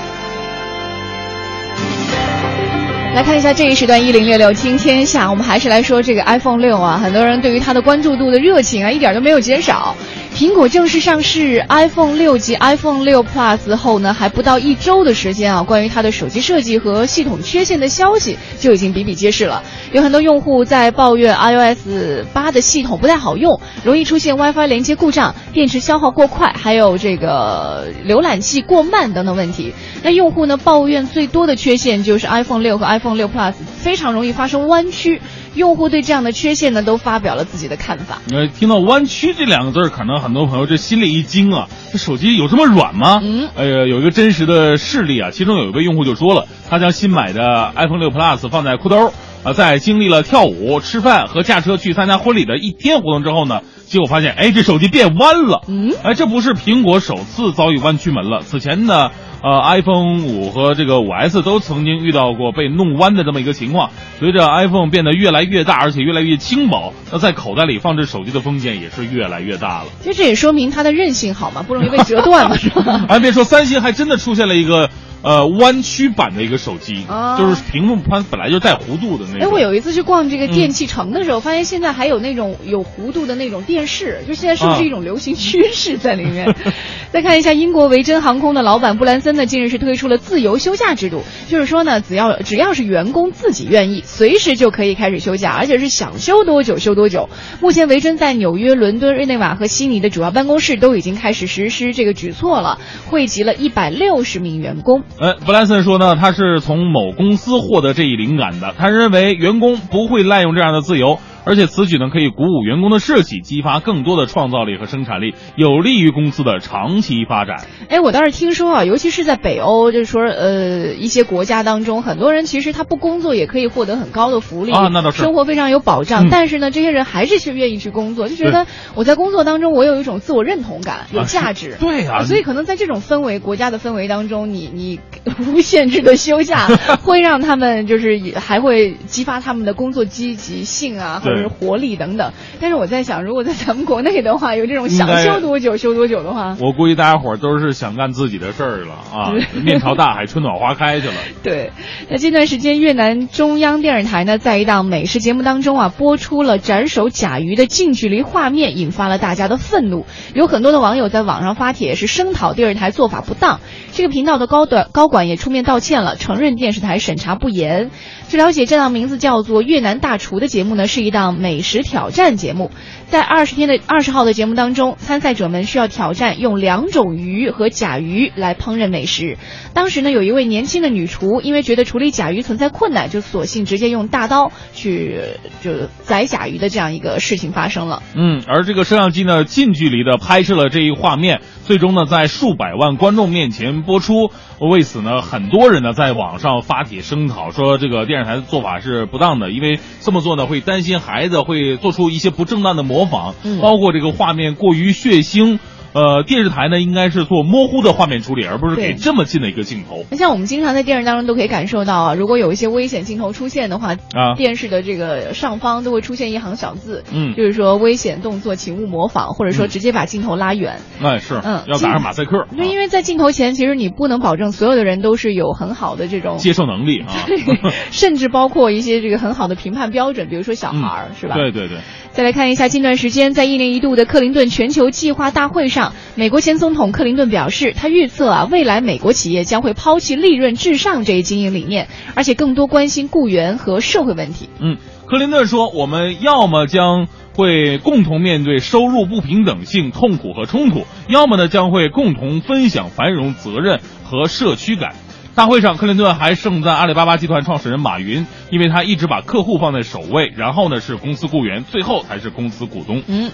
[3.16, 9.96] 来看一下这一时段一零六六听天下，我们还是来说这个 iPhone 六啊，很多人对于它的关注度的热情啊，一点都没有减少。
[10.38, 19.64] 苹果正式上市 iPhone 六及 iPhone 六 Plus 后呢，还不到一周的时间啊，关于它的手机设计和系统缺陷的消息就已经比比皆是了。
[19.94, 29.74] 有很多用户在抱怨 iOS 八的系统不太好用，容易出现 WiFi 连接故障、电池消耗过快，还有这个浏览器过慢等等问题。
[30.04, 35.20] 那用户呢抱怨最多的缺陷就是 iPhone 六和 iPhone 六 Plus 非常容易发生弯曲。
[35.58, 38.22] 用户对这样的缺陷呢都发表了自己的看法。
[38.32, 43.20] 呃，听到“弯曲”这两个字儿，可能很多朋友这心里一惊啊，这手机有这么软吗？
[43.22, 49.12] 嗯，呃，有一个真实的事例啊，其中有一位用户就说了，他将新买的 iPhone 六 Plus 放在裤兜，
[49.44, 55.64] 啊，在经历了跳舞、吃饭和驾车去参加婚礼的一天活动之后呢，结果发现，哎，这手机变弯了。
[55.68, 59.10] 嗯，哎，这不是苹果首次遭遇弯曲门了，此前呢。
[59.48, 63.92] 呃，iPhone 五和这个五 S 都曾经遇到过被弄弯的这么一个情况。
[64.20, 69.86] 随着 iPhone 变得越来越大，而且越来越轻薄，那在口袋里放置手机的风险也是越来越大了。
[70.04, 73.06] 其实这也说明它的韧性好嘛，不容易被折断嘛， 是吧？
[73.08, 74.90] 还别说，三星还真的出现了一个
[75.22, 86.54] 呃弯曲版的一个手机，啊就是屏幕它本来就带弧度的那种哎，我有一次去逛这个电器城的时候，发现现在还有那种有弧度的那种电视，就现在是不是一种流行趋势在里面？
[87.12, 97.30] 再看一下英国维珍航空的老板布兰森呢，近日是推出了自由休假制度，就是说呢，只要只要是员工自己愿意，随时就可以开始休假，而且是想休多久休多久。
[97.62, 105.04] 目前维珍在纽约、伦敦、日内瓦和悉尼的主要办公室都已经开始实施这个举措了，汇集了一百六十名员工。
[105.20, 108.76] 呃，布莱森说呢，他是从某公司获得这一灵感的。
[108.78, 117.66] 他认为员工不会滥用这样的自由，而且此举呢可以鼓舞员工的士气，激发更多的创造力和生产力，有利于公司的长期发展。
[117.90, 126.26] 哎，我倒是听说啊，尤其是在北欧，就是说呃一些国家当中，很多人其实他不工作也可以获得很高的福利啊那倒是生活非常有保障。
[126.26, 128.66] 嗯但是呢，这些人还是去愿意去工作，就觉得
[128.96, 131.78] 我在工作当中我有一种自我认同感，有价值。
[131.80, 135.00] 对啊所以可能在这种氛围、国家的氛围当中，你你
[135.48, 136.68] 无限制的休假，
[137.04, 142.32] 会让他们就是也还会激发他们的工作积极性啊，是活力等等。
[142.60, 149.32] 但是我在想，如果在咱们国内的话，有这种想休多久休多久的话，我估计大家伙儿都是想干自己的事儿了啊，
[149.64, 151.14] 面朝大海，春暖花开去了。
[151.44, 151.72] 对，
[152.10, 160.06] 那这段时间，越南中央电视台呢，在一档美食节目当中啊，播出了斩首甲鱼的近距离画面，引发了大家的愤怒。
[160.34, 163.60] 有很多的网友在网上发帖，是声讨电视台做法不当。
[163.98, 167.90] 这个频道的高短高管也出面道歉了，承认电视台审查不严。
[168.28, 172.70] 据了解，这档名字叫做《越南大厨》的节目呢，是一档美食挑战节目。
[173.08, 179.40] 在二十天的二十号的节目当中，参赛者们需要挑战用两种鱼和甲鱼来烹饪美食。
[179.74, 185.22] 当时呢，有一位年轻的女厨，因为觉得处理甲鱼存在困难，就索性直接用大刀去
[185.64, 188.04] 就宰甲鱼的这样一个事情发生了。
[188.14, 194.30] 嗯，而这个摄像机呢，近距离的拍摄了这一画面，最终呢，在数百万观众面前播出。
[194.60, 205.58] 为此呢，很多人呢在网上发帖声讨，说这个电视台的做法是不当的，因为这么做呢会担心孩孩子会做出一些不正当的模仿，嗯包括这个画面过于血腥。
[205.94, 210.06] 呃，电视台呢应该是做模糊的画面处理，而不是给这么近的一个镜头。
[210.12, 220.80] 那像我们经常在电视当中都可以感受到啊，如果有一些危险镜头出现的话，啊电视的这个上方都会出现一行小字，嗯就是说危险动作请勿模仿，或者说直接把镜头拉远。
[221.02, 227.14] 哎，是，嗯要打上马赛克，对，因为在镜头前，其实你不能保证所有的人都是有很好的这种接受能力啊。
[227.92, 231.36] 甚至包括一些这个很好的评判标准，比如说小孩儿、是吧？
[231.36, 231.78] 对对对。
[232.18, 244.50] 再来看一下近段时间在一年一度的克林顿全球计划大会上，美国前总统克林顿表示，他预测啊，未来美国企业将会抛弃利润至上这一经营理念，而且更多关心雇员和社会问题。
[244.60, 254.96] 嗯，克林顿说，我们要么将会共同面对收入不平等性、痛苦和冲突，要么呢将会共同分享繁荣、责任和社区感。
[255.38, 263.04] 大会上，克林顿还盛赞阿里巴巴集团创始人马云，因为他一直把客户放在首位，然后呢是公司雇员，最后才是公司股东。
[263.06, 263.30] 嗯，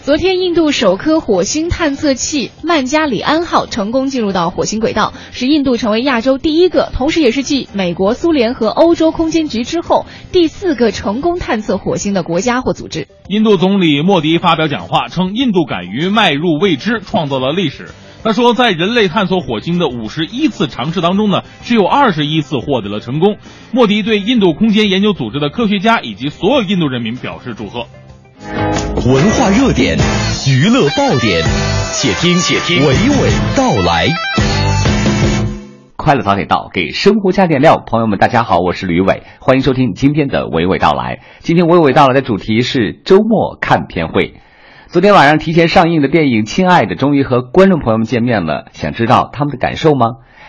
[0.00, 13.08] 昨天印度首颗火星探测器曼加里安号成功进入到火星轨道，使印度成为亚洲第一个，同时也是继美国、苏联和欧洲空间局之后第四个成功探测火星的国家或组织。
[13.26, 17.88] 印度总理莫迪发表讲话称，印度敢于迈入未知，创造了历史。
[18.24, 23.36] 他说，在人类探索火星的五十一次尝试当中呢，只有二十一次获得了成功。
[23.72, 27.86] 莫迪对印度空间研究组织的科学家以及所有印度人民表示祝贺。
[29.06, 29.96] 文化热点，
[30.48, 31.42] 娱乐爆点，
[31.94, 34.08] 且听且听娓娓道来。
[35.96, 37.82] 快乐早点到，给生活加点料。
[37.86, 41.20] 朋友们，大家好，我是吕伟，欢迎收听今天的娓娓道来。
[41.40, 44.34] 今天娓娓道来的主题是周末看片会。
[44.90, 50.06] 昨天晚上提前上映的电影《亲爱的》终于和观众朋友们见面了，想知道他们的感受吗？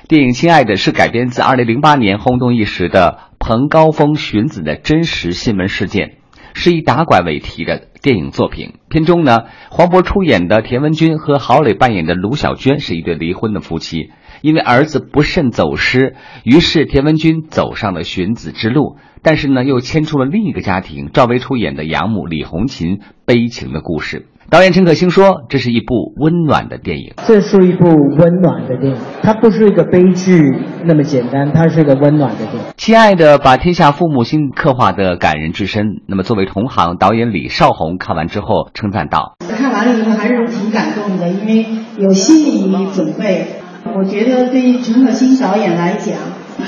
[0.08, 6.20] 电影《亲爱的》是改编自2008年轰动一时的彭高峰寻子的真实新闻事件，
[6.54, 8.76] 是以打拐为题的电影作品。
[8.88, 9.40] 片中呢，
[9.72, 14.12] 黄渤出演的田文军和郝蕾扮演的卢小娟是一对离婚的夫妻。
[14.42, 24.26] 因为儿子不慎走失，于是田文军走上了寻子之路，但是呢，又牵出了另一个家庭赵薇出演的养母李红琴悲情的故事。
[24.50, 27.14] 导演陈可辛说，这是一部温暖的电影。
[27.28, 27.86] 这是一部
[28.18, 30.42] 温暖的电影，它不是一个悲剧
[30.86, 32.62] 那么简单，它是一个温暖的电影。
[32.76, 36.02] 亲爱的，把天下父母心刻画的感人至深。
[36.08, 41.68] 那么，作为同行，导演李少红看完之后称赞道：“看完了以后还是挺感动的，因为
[42.00, 43.46] 有心理准备。”
[43.96, 46.18] 我觉得对于陈可辛导演来讲，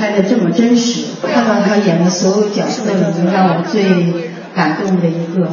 [0.02, 3.84] 拍的这么真实，看到他演的所有角色里面，让我最
[4.56, 5.46] 感动的一个。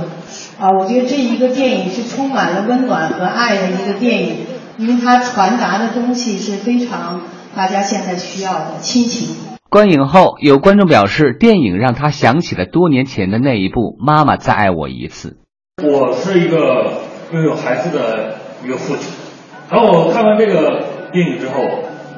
[0.59, 4.37] 啊，我觉得这一个电影是充满了温暖和爱的一个电影，
[4.79, 7.21] 因为它传达的东西是非常
[7.55, 9.37] 大家现在需要的亲情。
[9.69, 15.37] 观影后，有观众表示，电影让他想起了多年前的那一部《妈妈再爱我一次》。
[15.87, 17.03] 我是一个
[17.35, 19.13] 拥有孩子的一个父亲，
[19.71, 20.97] 然后我看完这个。
[21.11, 21.55] 电影之后，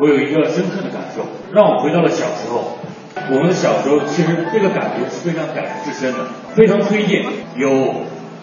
[0.01, 1.21] 我有一个深刻的感受，
[1.53, 2.79] 让我回到了小时候。
[3.31, 6.21] 我们小时候，其实这个感觉是非常感人至深的，
[6.55, 7.23] 非常推荐
[7.57, 7.93] 有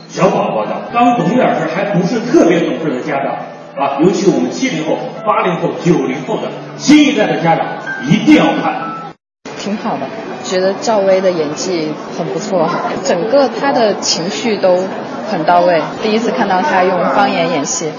[0.07, 3.33] 小宝宝的，刚懂点事还不是特别懂事的家长
[3.75, 7.65] 啊，尤其我们七零后、八零后、九零后的新一代的家长
[8.05, 9.15] 一定要看。
[9.57, 10.01] 挺好的，
[10.43, 12.69] 觉得赵薇的演技很不错，
[13.03, 14.83] 整个她的情绪都
[15.31, 15.81] 很到位。
[16.03, 17.91] 第一次看到她用方言演戏。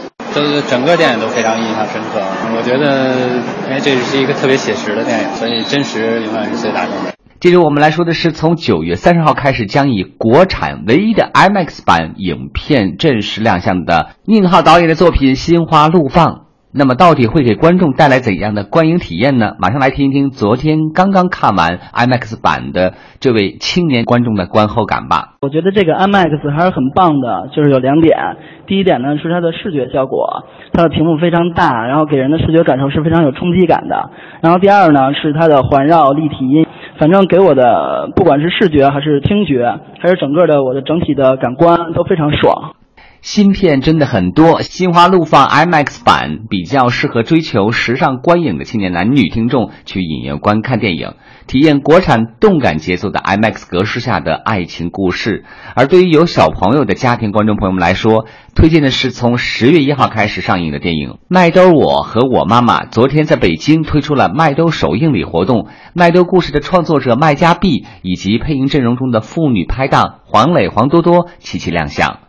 [0.69, 2.21] 整个电影都非常印象深刻，
[2.57, 3.39] 我觉得，
[3.69, 7.13] 因为这是一个特别写实的电影，所以真实永远是最打动的。
[7.41, 16.27] 接着我们来说的是，从九月三十号开始，将以国产唯一的 IMAX 版影片正式亮相的宁浩导演的作品《心花怒放》。
[16.71, 19.53] 那么，到底会给观众带来怎样的观影体验呢？
[19.59, 25.37] 马上来听一听昨天刚刚看完 IMAX 版的这位青年观众的观后感吧。
[25.41, 28.19] 我觉得这个 IMAX 还是很棒的，就是有两点。
[28.67, 34.11] 第一点呢是它的视觉效果，它的屏幕非常大，然后给人的视觉感受是非常有冲击感的。
[34.43, 36.67] 然后第二呢是它的环绕立体音，
[36.99, 42.75] 反正给我的不管是视觉还是听觉，还是整个的我的整体的感官都非常爽。
[43.21, 51.15] 新片真的很多，《心花怒放》IMAX 版比较适合追求时尚观影的青年男女听众去影院观看电影，
[51.49, 55.45] 体验国产动感节奏的 IMAX 格式下的爱情故事。
[55.75, 62.85] 而对于有小朋友的家庭观众朋友们来说，推荐的是从十月一号开始上映的电影《麦兜我和我妈妈》。
[62.89, 72.21] 昨天在北京推出了麦兜首映礼活动，麦兜故事的创作者麦家碧以及配音阵容中的妇女拍档黄磊、黄多多齐齐亮相。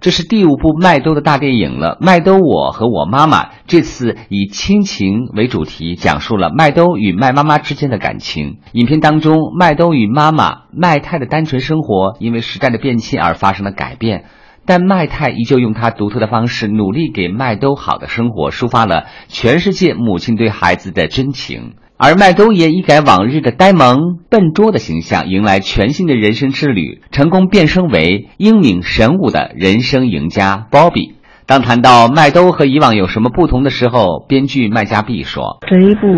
[0.00, 1.96] 这是第五部麦兜的大电影了。
[2.00, 8.58] 麦兜我和我妈妈这次以亲情为主题，讲述了麦兜与麦妈妈之间的感情。
[8.72, 14.26] 影片当中，麦兜与妈妈麦太的单纯生活，因为时代的变迁而发生了改变。
[14.68, 21.74] 但麦太依旧用她独特的方式，努力给麦兜好的生活，抒发了全世界母亲对孩子的真情。
[21.98, 31.15] 而麦兜也一改往日的呆萌笨拙的形象，迎来全新的人生之旅，成功变身为英明神武的人生赢家鲍比。
[31.46, 36.08] 当谈到麦兜和以往有什么不同的时候，编剧麦家碧说这一部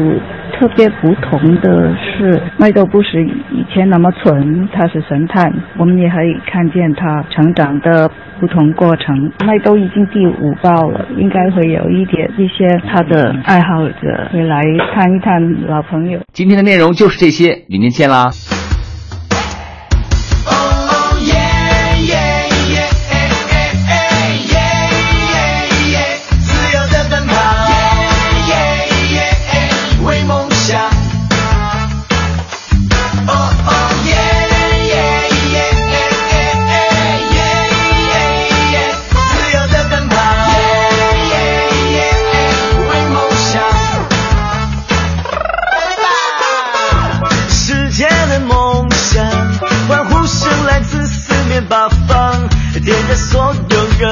[0.59, 8.11] 特别不同的是，麦兜不是以前那么蠢，他是神探，我们也可以看见他成长的
[8.41, 9.31] 不同过程。
[9.45, 14.63] 麦兜已经第五报了，应该会有一点一些他的爱好者会来
[14.95, 16.21] 探一探老朋友。
[16.33, 18.31] 今天的内容就是这些，明天见啦。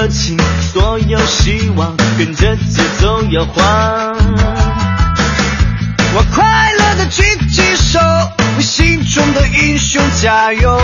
[0.06, 0.38] 热情，
[0.72, 4.16] 所有希望，跟着节奏摇晃。
[6.14, 7.98] 我快乐的举起手，
[8.56, 10.80] 为心中的英雄加油！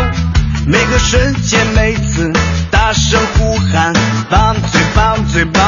[0.66, 2.32] 每个瞬间，每次
[2.70, 3.92] 大声呼喊，
[4.28, 5.62] 棒最棒最棒！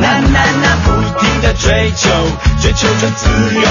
[0.00, 2.10] 呐呐呐，不停的追求，
[2.60, 3.62] 追求着自由，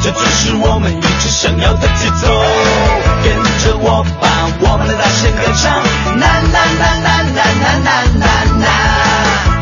[0.00, 2.28] 这就是我们一直想要的节奏。
[3.24, 3.34] 跟
[3.64, 5.82] 着我吧，我们的大声歌唱，
[6.18, 7.01] 呐呐呐
[7.62, 8.26] 呐呐呐
[8.58, 8.66] 呐，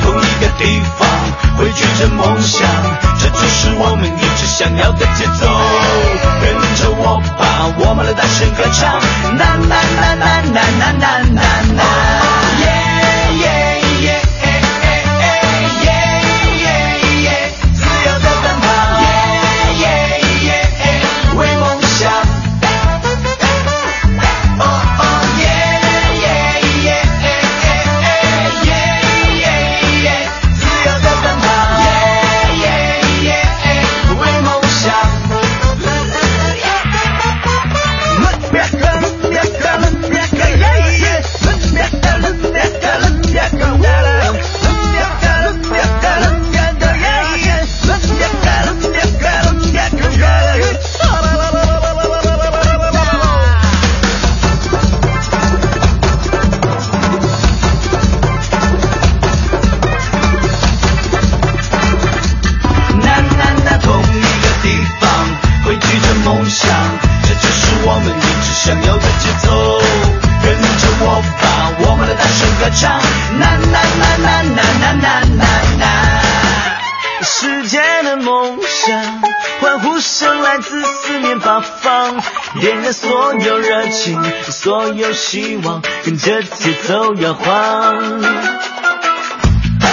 [0.03, 1.09] 同一个地方
[1.57, 2.67] 汇聚着梦想，
[3.19, 5.47] 这就是我们一直想要的节奏。
[6.41, 8.99] 跟着我吧，我们来大声歌唱，
[9.37, 11.41] 呐呐呐呐呐呐呐呐
[11.77, 12.40] 呐，
[82.59, 84.21] 点燃所有热情，
[84.51, 87.45] 所有希望，跟着节奏摇晃。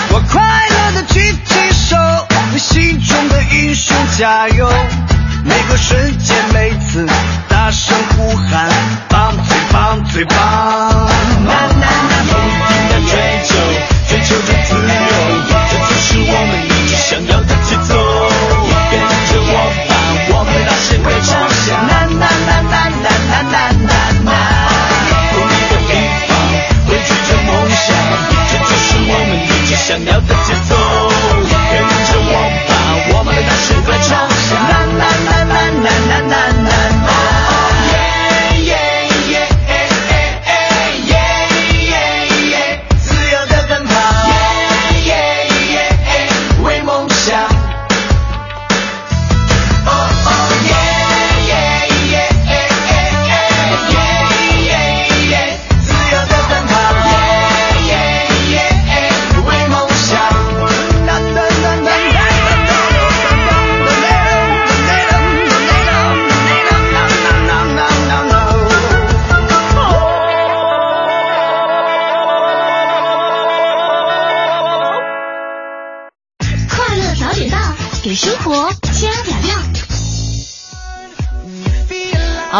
[0.10, 1.96] 我快乐的举起手，
[2.54, 4.68] 为心中的英雄加油！
[5.44, 7.06] 每个瞬间，每次
[7.48, 8.70] 大声呼喊，
[9.08, 10.36] 棒最棒最棒！
[11.46, 11.86] 呐呐
[12.28, 12.77] 呐，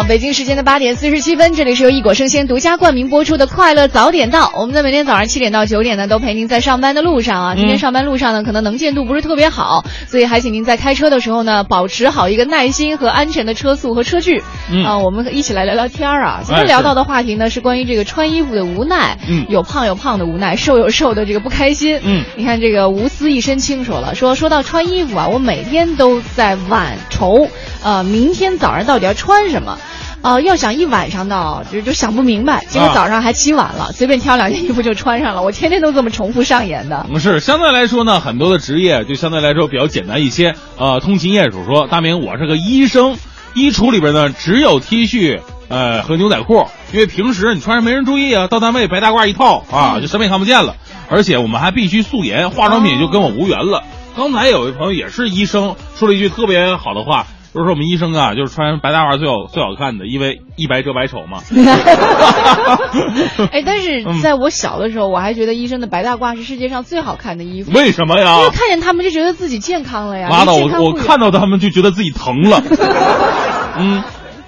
[0.08, 4.46] 北京时间的八点四十七分，这里是由一果生鲜独家冠名播出的《快乐早点到》。
[4.58, 7.54] 我们在每天早上七点到九点呢，都陪您在上班的路上啊。
[7.54, 14.42] 今天上班路上呢，可能能见度不是特别好，所以还请您在开车的时候呢，保持好一个耐心和安全的车速和车距。
[14.70, 16.40] 嗯啊，我们一起来聊聊天儿啊。
[16.42, 19.18] 今天聊到的话题呢，是关于这个穿衣服的无奈。
[19.28, 22.00] 嗯有胖有胖的无奈，瘦有瘦的这个不开心。
[22.02, 27.46] 嗯，你看这个无私一身轻说了，说说到穿衣服啊，我每天都在晚愁，
[27.84, 29.78] 呃，明天早上到底要穿什么？
[30.22, 35.42] 呃，要想一晚上的，就就想不明白，结果啊早上还起晚了，随便挑两件衣服就穿上了。
[35.42, 37.06] 我天天都这么重复上演的。
[37.10, 40.54] 嗯是相对来说呢，很多的职业就相对来说比较简单一些。
[40.76, 43.16] 呃，通勤业主说，大明我是个医生，
[43.54, 45.40] 衣橱里边呢只有 T 恤。
[45.70, 50.76] 呃，和牛仔裤，因为平时你穿上没人注意啊，到单位白大褂一套啊，就什么也看不见了。
[51.10, 53.82] 而且我们还必须素颜，化妆品就跟我无缘了。
[54.16, 61.40] 刚才有一朋友也是医生，说了一句特别好的话，就是说我们医生啊，就是穿白大褂最好最好看的，因为一白遮百丑嘛。
[63.52, 67.72] 哎，但是嗯在我小的时候，我还觉得医生的白大褂是世界上最好看的衣服。
[67.72, 70.28] 为什么呀因为看见他们就觉得自己健康了呀。
[70.28, 72.62] 拉倒，离健康不远我我看到他们就觉得自己疼了。
[73.80, 74.02] 嗯，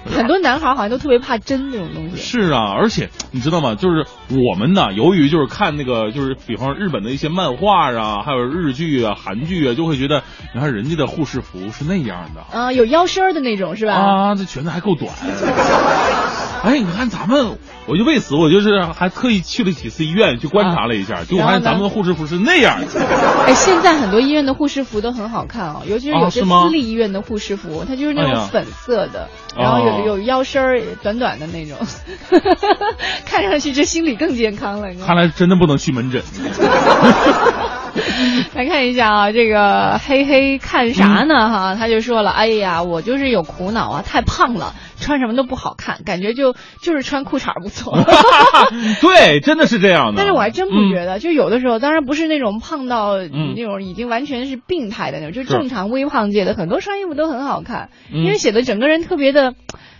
[0.09, 2.17] 很多男孩好像都特别怕针这种东西。
[2.17, 3.75] 是啊，而且你知道吗？
[3.75, 10.23] 就是我们呢，由于就是看那个，就是比方日本的一些漫画啊，还有日剧啊、韩剧啊，就会觉得，
[10.53, 13.93] 你看人家的护士服是那样的啊、有腰身儿的那种是吧？
[13.93, 15.11] 啊，这裙子还够短。
[16.63, 17.57] 哎，你看咱们，
[17.91, 22.87] 我就为此我就是还特意去了几次医院去观察了一下，就我发现咱们的护士服是那样的。
[23.45, 29.27] 哎，现在很多医院的护士服都很好看哦，尤其是有些私立医院的护士服，它就是那种粉色的，
[29.57, 31.77] 然后有、哦有腰身儿短短的那种，
[33.25, 34.87] 看上去这心理更健康了。
[35.05, 36.23] 看来真的不能去门诊。
[38.55, 41.49] 来看一下啊，这个黑黑看啥嗯呢？
[41.49, 47.97] 哈，他就说了，哎呀，我就是有苦恼啊，太胖了，穿什么都不好看，感觉就就是穿裤衩不错。
[49.01, 50.13] 对，真的是这样的。
[50.17, 59.53] 但是我还真不觉得，就有的时候，当然不是那种胖到嗯那种已经完全是病态的那种，就正常微胖界的，很多穿衣服都很好看，嗯因为显得整个人特别的，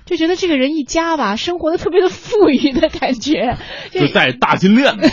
[0.06, 3.57] 就觉得这个人一家吧，生活的特别的富裕的感觉，
[3.91, 5.07] 就戴大金链子，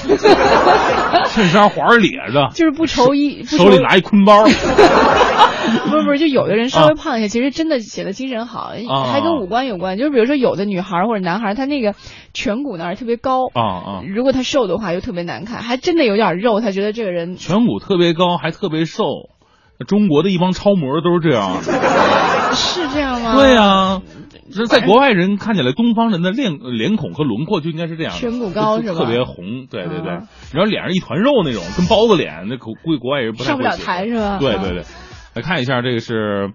[1.27, 4.45] 衬衫环儿咧着，就是不愁衣，手里拿一坤包。
[5.91, 9.99] 不是不是，就有的人稍微胖一些，其实真的显得精神好，啊还跟五官有关。
[9.99, 11.95] 就是比如说有的女孩儿或者男孩儿，他那个
[12.35, 19.05] 颧骨那儿特别高，啊啊，如果他瘦的话又特别难看，还真的有点肉，他觉得这个人颧骨特别高，还特别瘦。
[19.87, 21.63] 中国的一帮超模都是这样。
[22.55, 23.35] 是这样吗？
[23.37, 24.01] 对呀、
[24.51, 28.83] 这在国外人看起来，东方人的脸脸孔和轮廓就应该是这样的，颧骨高吧？
[28.95, 30.11] 特别红，对对对。
[30.11, 34.25] 啊，然后脸上一团肉那种，跟包子脸，那估估计国外人不太上不了台是吧？
[34.25, 34.85] 啊对对对，
[35.35, 36.51] 来看一下这个是，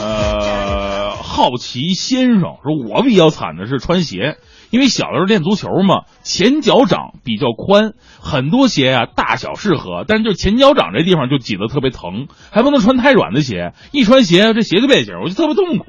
[0.00, 4.36] 呃，好奇先生说，我比较惨的是穿鞋，
[4.70, 15.86] 因为小的时候练足球嘛，前脚掌比较宽，很多鞋啊大小适合，但是就前脚掌这地方就挤得特别疼，还不能穿太软的鞋，一穿鞋这鞋就变形，我就特别痛苦。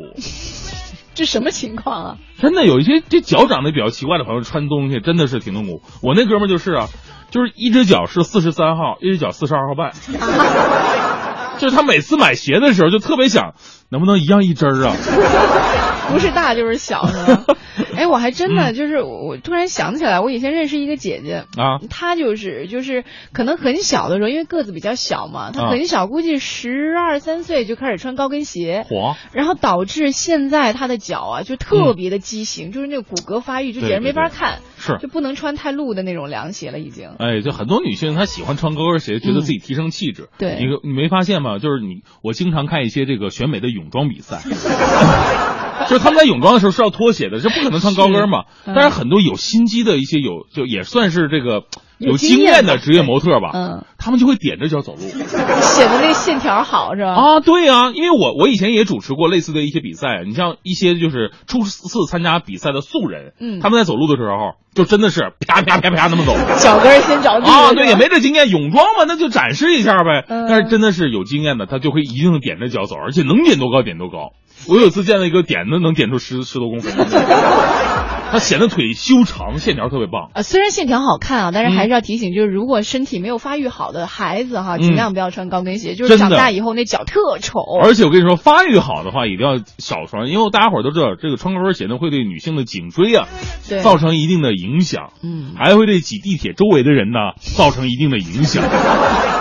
[1.18, 2.18] 这什么情况啊？
[2.40, 5.82] 真的有一些这脚长得比较奇怪的朋友穿东西真的是挺痛苦。
[6.04, 6.90] 我那哥们儿就是啊，
[7.32, 9.94] 就是一只脚是四十三号，一只脚四十二号半。
[11.58, 13.56] 就是他每次买鞋的时候就特别想，
[13.90, 14.96] 能不能一样一针儿啊？
[16.12, 17.44] 不是大就是小是吧？
[17.96, 23.04] 哎，我还真嗯的就是我突然想起来，我以前认识一个姐姐啊，她就是就是
[23.34, 29.16] 可能很小的时候，因为个子比较小嘛，她啊很小，估计十二三岁就开始穿高跟鞋，嚯！
[29.34, 37.10] 然后导致现在她的脚啊就特别的畸形，就是那个骨骼发育，就简直没法看，是就不能穿太露的那种凉鞋了，已经。
[37.20, 40.30] 哎，就很多女性她喜欢穿高跟鞋，觉得自己提升气质。
[40.40, 41.60] 对你你没发现吗？
[41.60, 44.42] 就是你，我经常看一些这个选美的泳装比赛，
[45.88, 48.44] 就是他们在泳装的时候是要脱鞋的，这不可能穿高跟嘛。
[48.66, 51.64] 但是很多有心机的一些有就也算是这个
[51.98, 55.00] 有有经验的职业模特吧，嗯，他们就会踮着脚走路。
[55.00, 57.14] 显得那线条好是吧？
[57.14, 70.26] 啊，对呀、因为我我以前也主持过类似的一些比赛，你像一些就是初次参加比赛的素人，嗯他们在走路的时候就真的是啪啪啪啪那么走，脚跟先着地啊，对，也没这经验，泳装嘛，那就展示一下呗。
[70.28, 74.34] 嗯但是真的是有经验的，他就会一定点着脚走，而且能点多高点多高。
[74.68, 76.94] 我有次见到一个点的能点出十十多公分
[78.28, 80.30] 的，他显得腿修长，线条特别棒。
[80.34, 87.60] 啊，虽然线条好看啊，但是还嗯是要提醒，就是如果身体没有发育好的孩子哈，嗯尽量不要穿高跟鞋，就是长大以后那脚特丑。
[87.82, 93.28] 而且我跟你说，发育好的话一定要少穿，因为大家伙儿都知道，这个穿高跟鞋呢会对女性的颈椎啊
[93.68, 98.64] 对造成一定的影响，嗯，还会对挤地铁周围的人呢造成一定的影响。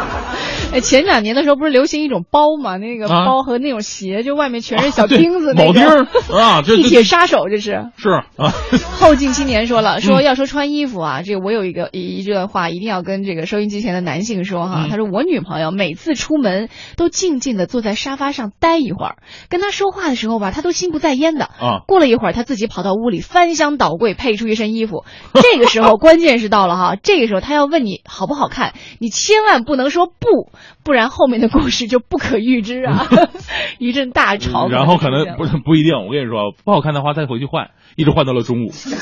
[0.77, 2.77] 哎，前两年的时候不是流行一种包嘛？
[2.77, 7.87] 那个啊包和那种鞋，就外面全是小钉子，那铆钉啊这地铁杀手这是。
[7.97, 8.53] 是啊，
[9.01, 19.17] 后进青年说了，说嗯要说穿衣服啊，这个我有一个一一段话一定要跟这个收音机前的男性说哈，嗯他说我女朋友每次出门都静静的坐在沙发上待一会儿，
[19.49, 21.47] 跟他说话的时候吧，他都心不在焉的。
[21.47, 30.51] 啊过了一会儿，他自己跑到屋里翻箱倒柜配出一身衣服， 这个时候关键是到了哈，这个时候他要问你好不好看，你千万不能说不，
[30.85, 33.07] 不然后面的故事就不可预知啊，
[33.79, 34.69] 一阵大吵。
[34.69, 38.71] 然后可能不是不一定，我跟你说，不好看的话再回去换，一直换到了中午。
[38.73, 38.95] 媳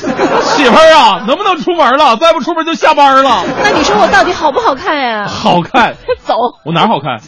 [0.65, 2.17] 妇儿啊，能不能出门了？
[2.17, 3.45] 再不出门就下班了。
[3.63, 5.27] 那你说我到底好不好看呀？
[5.29, 6.35] 好看， 走。
[6.65, 7.21] 我哪儿好看？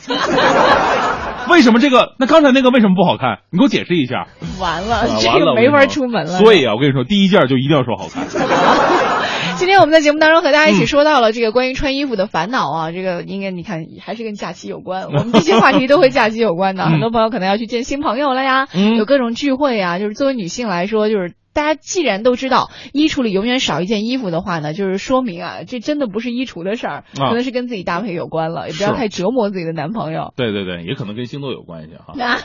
[1.50, 2.14] 为什么这个？
[2.18, 3.38] 那刚才那个为什么不好看？
[3.50, 4.26] 你给我解释一下。
[4.60, 6.38] 完了，啊这个没法出门了。
[6.38, 8.26] 所以啊，我跟你说，第一件就一定要说好看。
[9.56, 15.04] 今天我们在节目当中和大家一起嗯说到了这个关于穿衣服的烦恼啊，这个应该你看还是跟假期有关。
[15.12, 19.98] 我们这些话题都和假期有关的，嗯很多 朋友可能要去见新朋友了呀，嗯有各种聚会啊。
[19.98, 21.32] 就是作为女性来说，就是。
[21.56, 30.34] 大家既然都知道衣橱里永远少一件衣服的话呢，就是说明啊，这真的不是衣橱的事儿，啊可能是跟自己搭配有关了，也不要太折磨自己的男朋友。
[30.36, 32.12] 对对对，也可能跟星座有关系哈。
[32.18, 32.36] 那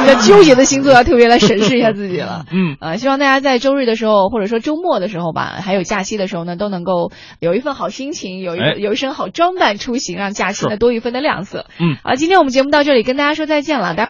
[0.00, 2.44] 比较纠结的星座要特别来审视一下自己了。
[2.50, 11.66] 嗯啊，希望大家在周日的时候，或者说周末的时候吧，还有假期的时候呢，都能够有一份好心情，有一、哎有一身好装扮出行，让假期呢多一分的亮色。
[11.78, 13.94] 嗯，啊，今天我们节目到这里，跟大家说再见了。
[13.94, 14.02] 大